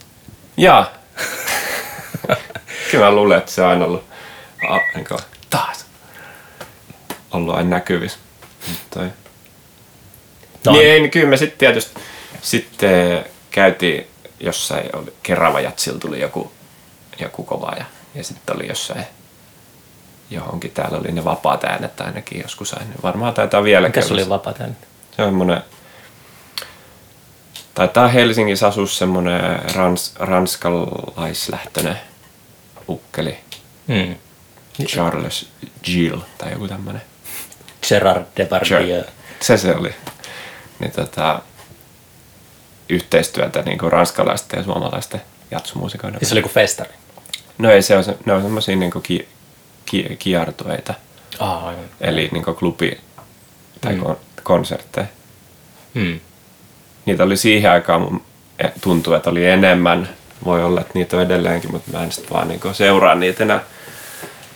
[0.58, 0.94] Jaa.
[2.92, 4.04] Kyllä mä luulen, että se on aina ollut
[4.70, 5.20] a, niin kuin,
[5.50, 5.83] taas
[7.34, 8.18] ollut aina näkyvissä.
[8.94, 9.06] Toi.
[9.06, 9.12] No,
[10.66, 10.72] No.
[10.72, 12.02] Niin, niin kyllä me sitten tietysti
[12.42, 14.08] sitten käytiin
[14.40, 16.52] jossain, oli, Kerava Jatsilla tuli joku,
[17.20, 19.04] joku kova ja, ja sitten oli jossain
[20.30, 22.90] johonkin, täällä oli ne vapaat äänet ainakin joskus aina.
[23.04, 24.76] Varmaan taitaa vieläkin Mikä oli vapaa tänne?
[25.16, 25.62] se on semmoinen,
[27.74, 32.00] taitaa Helsingissä asua semmoinen rans, ranskalaislähtöinen
[32.90, 33.38] ukkeli,
[33.88, 34.16] Mm.
[34.86, 35.50] Charles
[35.84, 37.02] Gill tai joku tämmöinen.
[37.90, 39.04] Gerard Depardieu.
[39.40, 39.96] Se se oli.
[40.80, 41.42] Niin tota,
[42.90, 45.22] yhteistyötä niin kuin ranskalaisten ja suomalaisten
[45.52, 46.20] jatsumuusikoiden.
[46.20, 46.94] Siis se oli kuin festari.
[47.58, 49.28] No ei se on, ne on semmoisia niin kuin ki,
[49.86, 50.94] ki, kiertueita,
[51.40, 51.84] Ah, aivan.
[52.02, 53.02] eli niin kuin klubi
[53.82, 54.16] tai Mm.
[54.44, 55.08] konsertteja.
[55.94, 56.20] Mm.
[57.06, 58.22] niitä oli siihen aikaan, mun
[58.82, 60.10] tuntuu, että oli enemmän.
[60.46, 63.60] Voi olla, että niitä on edelleenkin, mutta mä en sitten vaan niinku seuraa niitä enää.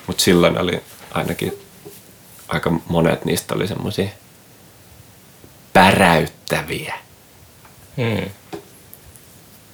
[0.08, 1.60] Mutta silloin oli ainakin
[2.48, 4.08] aika monet niistä oli semmoisia
[5.74, 6.96] päräyttäviä.
[7.98, 8.30] Mm.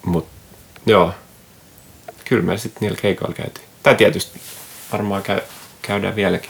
[0.05, 0.31] Mutta
[0.85, 1.13] joo,
[2.25, 3.67] kyllä me sitten niillä keikoilla käytiin.
[3.83, 4.41] Tai tietysti
[4.91, 5.41] varmaan käy,
[5.81, 6.49] käydään vieläkin,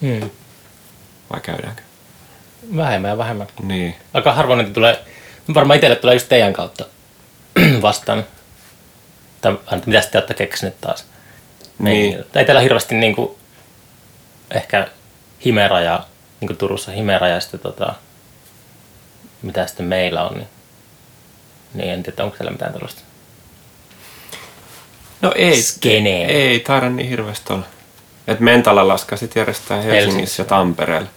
[0.00, 0.30] Mm.
[1.32, 1.82] vai käydäänkö?
[2.76, 3.46] Vähemmän ja vähemmän.
[3.62, 3.94] Niin.
[4.14, 5.04] Aika harvoin niitä tulee,
[5.54, 6.84] varmaan itselle tulee just teidän kautta
[7.82, 8.26] vastaan.
[9.40, 11.04] Tai mitä te olette keksineet taas?
[11.78, 12.14] Niin.
[12.16, 13.38] Ei, ei teillä hirveästi niinku,
[14.50, 14.88] ehkä
[15.44, 16.04] Himera ja
[16.40, 17.94] niin Turussa Himera ja sitten tota,
[19.42, 20.48] mitä sitten meillä on, niin,
[21.74, 23.02] niin en tiedä, onko siellä mitään tällaista.
[25.22, 26.26] No ei, Skenee.
[26.26, 27.64] ei taida niin hirveästi olla.
[28.26, 30.42] Et Mentala laskasit järjestää Helsingissä, Helsingissä.
[30.42, 31.08] ja Tampereella.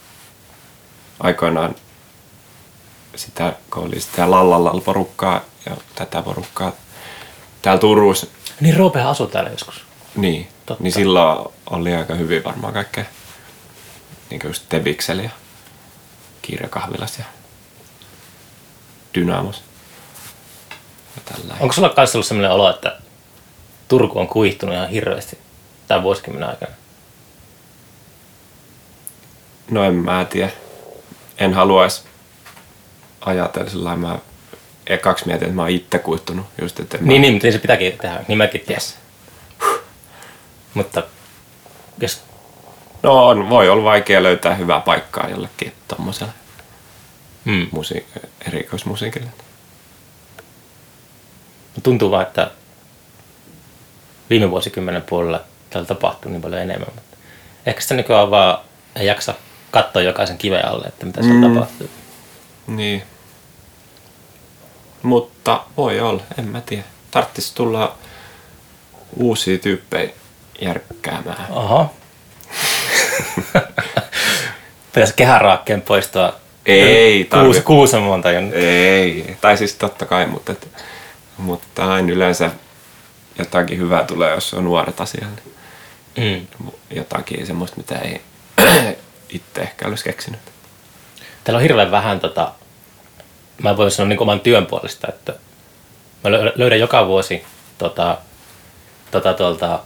[1.20, 1.76] Aikoinaan
[3.16, 6.72] sitä, kun oli sitä Lallallal porukkaa ja tätä porukkaa
[7.62, 8.28] täällä Turussa,
[8.60, 9.82] Niin Roopehan asui täällä joskus.
[10.16, 10.84] niin, Totta.
[10.84, 13.06] niin silloin oli aika hyvin varmaan kaikkea.
[14.34, 15.30] Niin kuin just Tebiksel ja
[16.42, 17.26] Kirjakahvilas ja
[19.16, 19.64] Dynamos.
[21.16, 23.00] Ja Onko sulla kanssa ollut sellainen olo, että
[23.88, 25.38] Turku on kuihtunut ihan hirveästi
[25.88, 26.72] tämän vuosikymmenen aikana?
[29.72, 30.52] No en mä tiedä.
[31.38, 32.02] En haluaisi
[33.22, 33.96] ajatella sillä.
[33.96, 34.20] Mä
[34.88, 36.46] ekaksi mietin, että mä oon itse kuittunut.
[36.62, 37.22] Just, että Niin, mä...
[37.22, 38.26] niin, mutta se pitääkin tehdä.
[38.28, 38.98] Niin mäkin ties.
[40.74, 41.04] Mutta
[42.02, 42.22] jos
[43.04, 46.34] No on, voi olla vaikea löytää hyvää paikkaa jollekin tommoselle
[47.46, 47.68] Mm.
[47.72, 48.06] musi-
[48.48, 49.30] erikoismusiikille.
[51.84, 52.52] Tuntuu vaan, että
[54.30, 56.88] viime vuosikymmenen puolella täällä tapahtuu niin paljon enemmän.
[56.96, 57.18] Mutta
[57.66, 58.58] ehkä sitä nykyään vaan
[58.96, 59.34] ei jaksa
[59.72, 61.54] katsoa jokaisen kiven alle, että mitä siellä Mm.
[61.54, 61.90] tapahtuu.
[62.68, 63.04] Niin.
[65.04, 66.84] Mutta voi olla, en mä tiedä.
[67.12, 67.96] Tarttis tulla
[69.18, 70.10] uusia tyyppejä
[70.62, 71.48] järkkäämään.
[71.52, 71.90] Aha.
[74.94, 76.36] Pitäisi kehäraakkeen poistua
[76.66, 78.64] Ei kuusi, Kuusamon tai jonnekin.
[78.64, 80.68] Ei, tai siis totta kai, mutta, et,
[81.38, 82.52] mutta aina yleensä
[83.40, 85.38] jotakin hyvää tulee, jos on nuoret asialla.
[86.18, 86.48] Mm.
[86.96, 88.22] Jotakin semmoista, mitä ei
[89.30, 90.40] itse ehkä olisi keksinyt.
[91.44, 92.52] Täällä on hirveän vähän, tota,
[93.64, 95.34] mä voin sanoa niin oman työn puolesta, että
[96.24, 97.44] mä lö- löydän joka vuosi
[97.78, 98.18] tota,
[99.12, 99.80] tota, tuolta,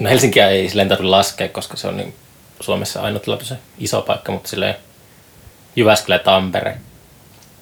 [0.00, 2.14] no Helsinkiä ei silleen tarvitse laskea, koska se on niin
[2.60, 4.74] Suomessa ainutlaatuisen iso paikka, mutta silleen
[5.76, 6.78] Jyväskylä ja Tampere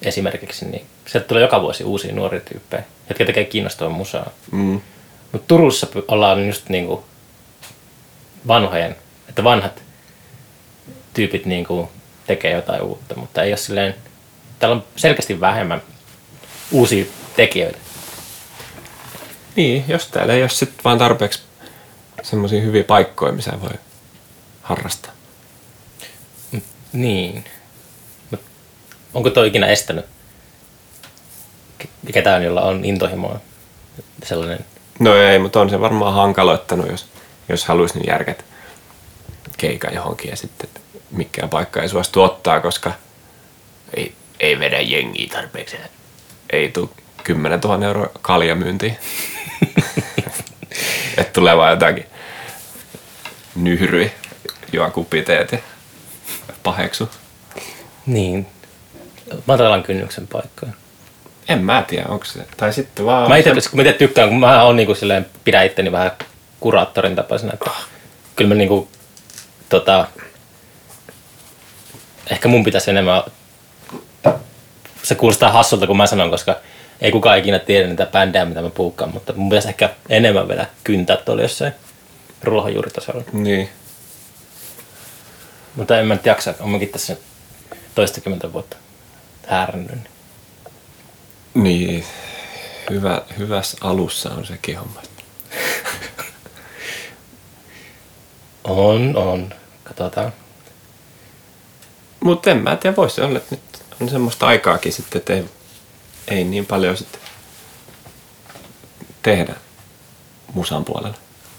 [0.01, 4.29] esimerkiksi, niin sieltä tulee joka vuosi uusia nuoria tyyppejä, jotka tekee kiinnostavaa musaa.
[4.51, 4.81] Mm.
[5.31, 7.05] Mutta Turussa ollaan just niinku
[8.47, 8.95] vanhojen,
[9.29, 9.83] että vanhat
[11.13, 11.91] tyypit niinku
[12.27, 13.95] tekee jotain uutta, mutta ei ole silleen,
[14.59, 15.81] täällä on selkeästi vähemmän
[16.71, 17.77] uusia tekijöitä.
[19.55, 21.48] Niin, jos täällä ei ole sitten vaan tarpeeksi
[22.23, 23.79] semmoisia hyviä paikkoja, missä voi
[24.61, 25.11] harrastaa.
[26.93, 27.45] Niin.
[28.31, 28.41] Mut
[29.13, 30.05] onko toi ikinä estänyt
[31.83, 33.39] ke- ketään, jolla on intohimoa?
[34.23, 34.65] Sellainen,
[34.99, 37.07] No ei, mutta on se varmaan hankaloittanut, jos,
[37.49, 38.45] jos haluaisi niin järket
[39.57, 40.69] keikan johonkin ja sitten
[41.11, 42.91] mikään paikka ei suostu ottaa, koska
[43.93, 45.77] ei, ei vedä jengiä tarpeeksi.
[46.49, 46.89] Ei tule
[47.23, 48.97] 10 000 euroa kaljamyyntiin.
[51.17, 52.05] että tulee vaan jotakin
[53.55, 54.11] nyhryi,
[54.73, 55.57] juo kupiteet ja
[56.63, 57.09] paheksu.
[58.05, 58.47] niin,
[59.45, 60.71] matalan kynnyksen paikkoja.
[61.47, 62.45] En mä tiedä, onko se.
[62.57, 63.29] Tai sitten vaan...
[63.29, 66.11] Mä itse, kun mä tykkään, kun mä oon niinku silleen, pidän itteni vähän
[66.59, 67.71] kuraattorin tapaisena, että
[68.35, 68.89] kyllä mä niinku,
[69.69, 70.07] tota,
[72.29, 73.23] ehkä mun pitäisi enemmän,
[75.03, 76.55] se kuulostaa hassulta kun mä sanon, koska
[77.01, 80.65] ei kukaan ikinä tiedä niitä bändejä, mitä mä puukkaan, mutta mun pitäisi ehkä enemmän vielä
[80.83, 81.73] kyntää tuolla jossain
[82.43, 83.23] ruohonjuuritasolla.
[83.33, 83.69] Niin.
[85.75, 87.17] Mutta en mä nyt jaksa, on mäkin tässä
[87.95, 88.77] toistakymmentä vuotta
[89.47, 89.91] häärännyt.
[89.93, 90.07] niin
[91.53, 92.05] Niin.
[92.89, 95.01] Hyvä, hyvässä alussa on sekin homma.
[98.63, 99.53] On, on.
[99.83, 100.33] Katsotaan.
[102.19, 103.61] Mutta en mä tiedä, voisi olla, että nyt
[104.01, 105.45] on semmoista aikaakin sitten, että ei,
[106.29, 107.21] ei niin paljon sitten
[109.23, 109.53] tehdä
[110.53, 111.17] musan puolella.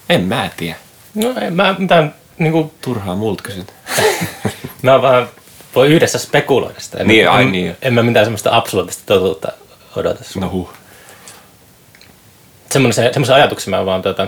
[0.09, 0.75] En mä tiedä.
[1.15, 3.73] No en mä mitään niinku Turhaa multa kysyt.
[4.81, 5.29] Mä vaan
[5.75, 6.97] voi yhdessä spekuloida sitä.
[6.97, 7.77] En, Niin, ai en, niin.
[7.81, 9.51] En mä mitään semmoista absoluuttista totuutta
[9.95, 10.23] odota.
[10.35, 10.73] No huh.
[12.71, 14.27] Semmoisen, semmoisen ajatuksen mä vaan tota,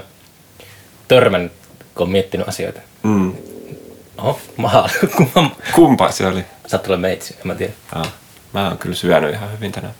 [1.08, 1.52] törmännyt,
[1.96, 2.82] kun on miettinyt asioita.
[3.04, 3.34] Mm.
[4.18, 6.46] Oho, kun mä, Kumpa se oli?
[6.68, 7.74] sä tulee meitsi, en mä tiedä.
[7.92, 8.14] Ah,
[8.54, 9.94] mä oon kyllä syönyt ihan hyvin tänään.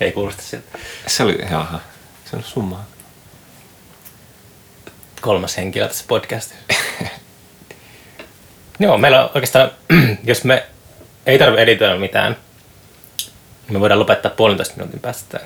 [0.00, 0.78] Ei kuulosta siltä.
[1.06, 1.80] Se oli, jaha,
[2.30, 2.84] se on summaa.
[5.20, 6.74] Kolmas henkilö tässä podcastissa.
[8.78, 9.70] Joo, meillä on oikeastaan,
[10.24, 10.66] jos me
[11.26, 12.36] ei tarvitse editoida mitään,
[13.66, 15.40] niin me voidaan lopettaa puolentoista minuutin päästä.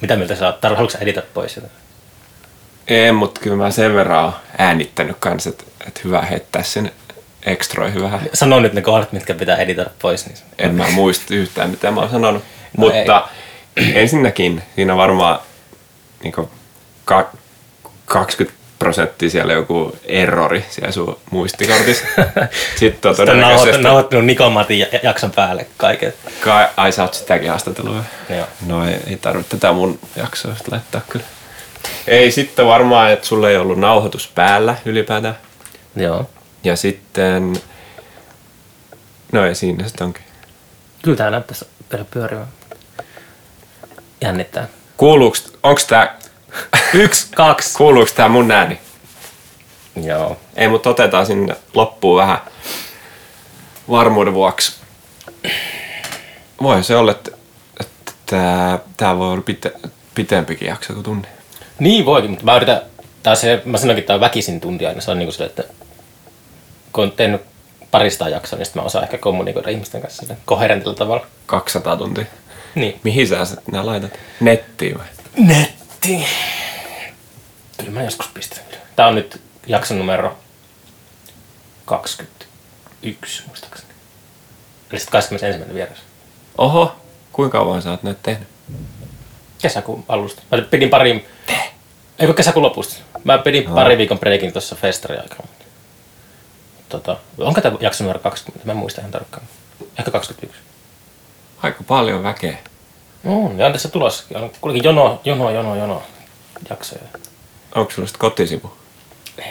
[0.00, 0.62] Mitä mieltä sä oot?
[0.62, 1.72] Haluatko sä editoida pois jotain?
[2.88, 6.92] Ei, mutta kyllä mä sen verran oon äänittänyt kanssa, että, että hyvä heittää sen
[7.42, 8.20] ekstroihin vähän.
[8.34, 10.26] Sano nyt ne kohdat, mitkä pitää editoida pois.
[10.26, 12.44] Niin En mä muista yhtään, mitä mä oon sanonut.
[12.76, 13.28] No Mutta
[13.76, 15.38] ensinnäkin siinä on varmaan
[16.22, 16.34] niin
[17.04, 17.30] ka-
[18.06, 22.04] 20 prosenttia siellä joku errori siellä sun muistikortissa.
[22.76, 24.22] Sitten on Sitten on nauhoittanut, todennäköisesti...
[24.26, 26.12] Nikomatin ja- jakson päälle kaiken.
[26.44, 27.96] Kai, ai sä oot sitäkin haastatellut.
[28.30, 28.46] Joo.
[28.66, 31.26] No ei, ei tarvitse tätä mun jaksoa sit laittaa kyllä.
[32.06, 35.38] Ei sitten varmaan, että sulla ei ollut nauhoitus päällä ylipäätään.
[35.96, 36.30] Joo.
[36.64, 37.56] Ja sitten...
[39.32, 40.24] No ei siinä sitten onkin.
[41.02, 42.46] Kyllä tää näyttäisi vielä pyörivän.
[44.20, 44.68] Jännittää.
[44.96, 46.18] Kuuluuks, onks tää,
[46.94, 47.76] Yksi, kaksi.
[47.76, 48.78] kuuluuks tää mun ääni?
[50.02, 50.36] Joo.
[50.56, 52.38] Ei, mutta otetaan sinne loppuun vähän
[53.90, 54.76] varmuuden vuoksi.
[56.62, 57.30] Voi se olla, että,
[57.80, 59.72] että tää, tää voi olla pite,
[60.14, 61.28] pitempikin jakso kuin tunni.
[61.78, 62.82] Niin voikin, mutta mä yritän,
[63.22, 65.00] taas se, mä sanoinkin, että tää on väkisin tunti aina.
[65.00, 65.64] Se on niinku sille, että
[66.92, 67.42] kun on tehnyt
[67.90, 71.26] parista jaksoa, niin sit mä osaan ehkä kommunikoida ihmisten kanssa koherentilla tavalla.
[71.46, 72.24] 200 tuntia.
[72.74, 73.00] Niin.
[73.02, 74.12] Mihin sä sit nää laitat?
[74.40, 75.06] Nettiin vai?
[75.36, 76.26] Netti.
[77.78, 78.64] Kyllä mä joskus pistän.
[78.96, 80.38] Tää on nyt jakson numero
[81.84, 83.88] 21 muistaakseni.
[84.90, 85.74] Eli sitten 21.
[85.74, 85.98] vieras.
[86.58, 86.96] Oho,
[87.32, 88.48] kuinka kauan sä oot näitä tehnyt?
[89.62, 90.42] Kesäkuun alusta.
[90.50, 91.28] Mä pidin pari...
[92.18, 92.94] Eikö kesäkuun lopusta?
[93.24, 95.16] Mä pidin pari viikon breikin tuossa festari.
[96.88, 98.66] Tota, onko tämä jakso numero 20?
[98.66, 99.46] Mä en muista ihan tarkkaan.
[99.98, 100.60] Ehkä 21.
[101.62, 102.58] Aika paljon väkeä.
[103.24, 104.24] On, ja on tässä tulossa.
[104.34, 106.02] On kuitenkin jono, jono, jono, jono
[106.70, 107.02] jaksoja.
[107.74, 108.72] Onko sulla sit kotisivu?
[109.38, 109.44] Ja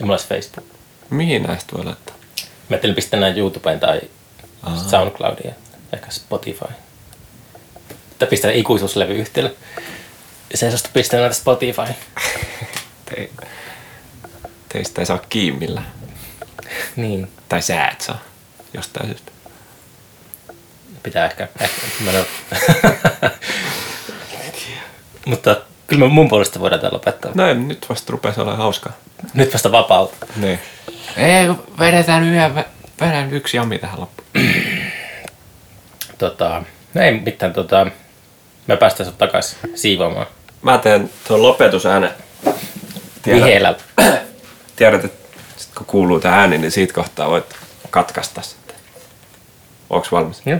[0.00, 0.66] mulla olisi Facebook.
[1.10, 2.14] Mihin näistä voi laittaa?
[2.38, 4.00] Mä ajattelin pistää näin YouTubeen tai
[4.62, 4.76] Aha.
[4.90, 5.54] SoundCloudiin,
[5.92, 6.64] ehkä Spotify.
[8.18, 9.54] Tai pistää ikuisuuslevyyhtiölle.
[10.50, 11.82] Ja se suostu pistää näitä Spotify.
[14.72, 15.82] Te, teistä ei saa kiimmillä.
[16.96, 18.18] Niin, Tai sä et saa.
[18.74, 19.32] Jostain syystä.
[21.02, 21.48] pitää ehkä.
[21.60, 23.30] ehkä mä en oo-
[25.26, 25.56] Mutta
[25.86, 27.30] kyllä me mun puolesta voidaan tää lopettaa.
[27.34, 28.92] No ei, nyt vasta rupesi olemaan hauskaa.
[29.34, 30.26] Nyt vasta vapautta.
[30.36, 30.58] Niin.
[31.16, 31.48] Ei,
[31.78, 32.64] vedetään yhden,
[33.00, 34.28] vedän yksi jammi tähän loppuun.
[36.18, 36.62] Tota,
[36.94, 37.86] no ei mitään, tota,
[38.66, 40.26] me päästään sut takaisin siivoamaan.
[40.62, 42.10] Mä teen tuon lopetusäänen.
[43.26, 43.74] Viheellä.
[44.76, 47.56] Tiedät, että sit kun kuuluu tää ääni, niin siitä kohtaa voit
[47.90, 48.76] katkaista sitten.
[49.90, 50.42] Onks valmis?
[50.46, 50.58] Joo.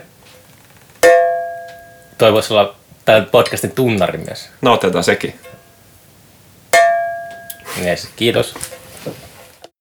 [2.19, 4.49] Toi voisi olla tämän podcastin tunnari myös.
[4.61, 5.41] No otetaan sekin.
[7.85, 8.55] Yes, kiitos.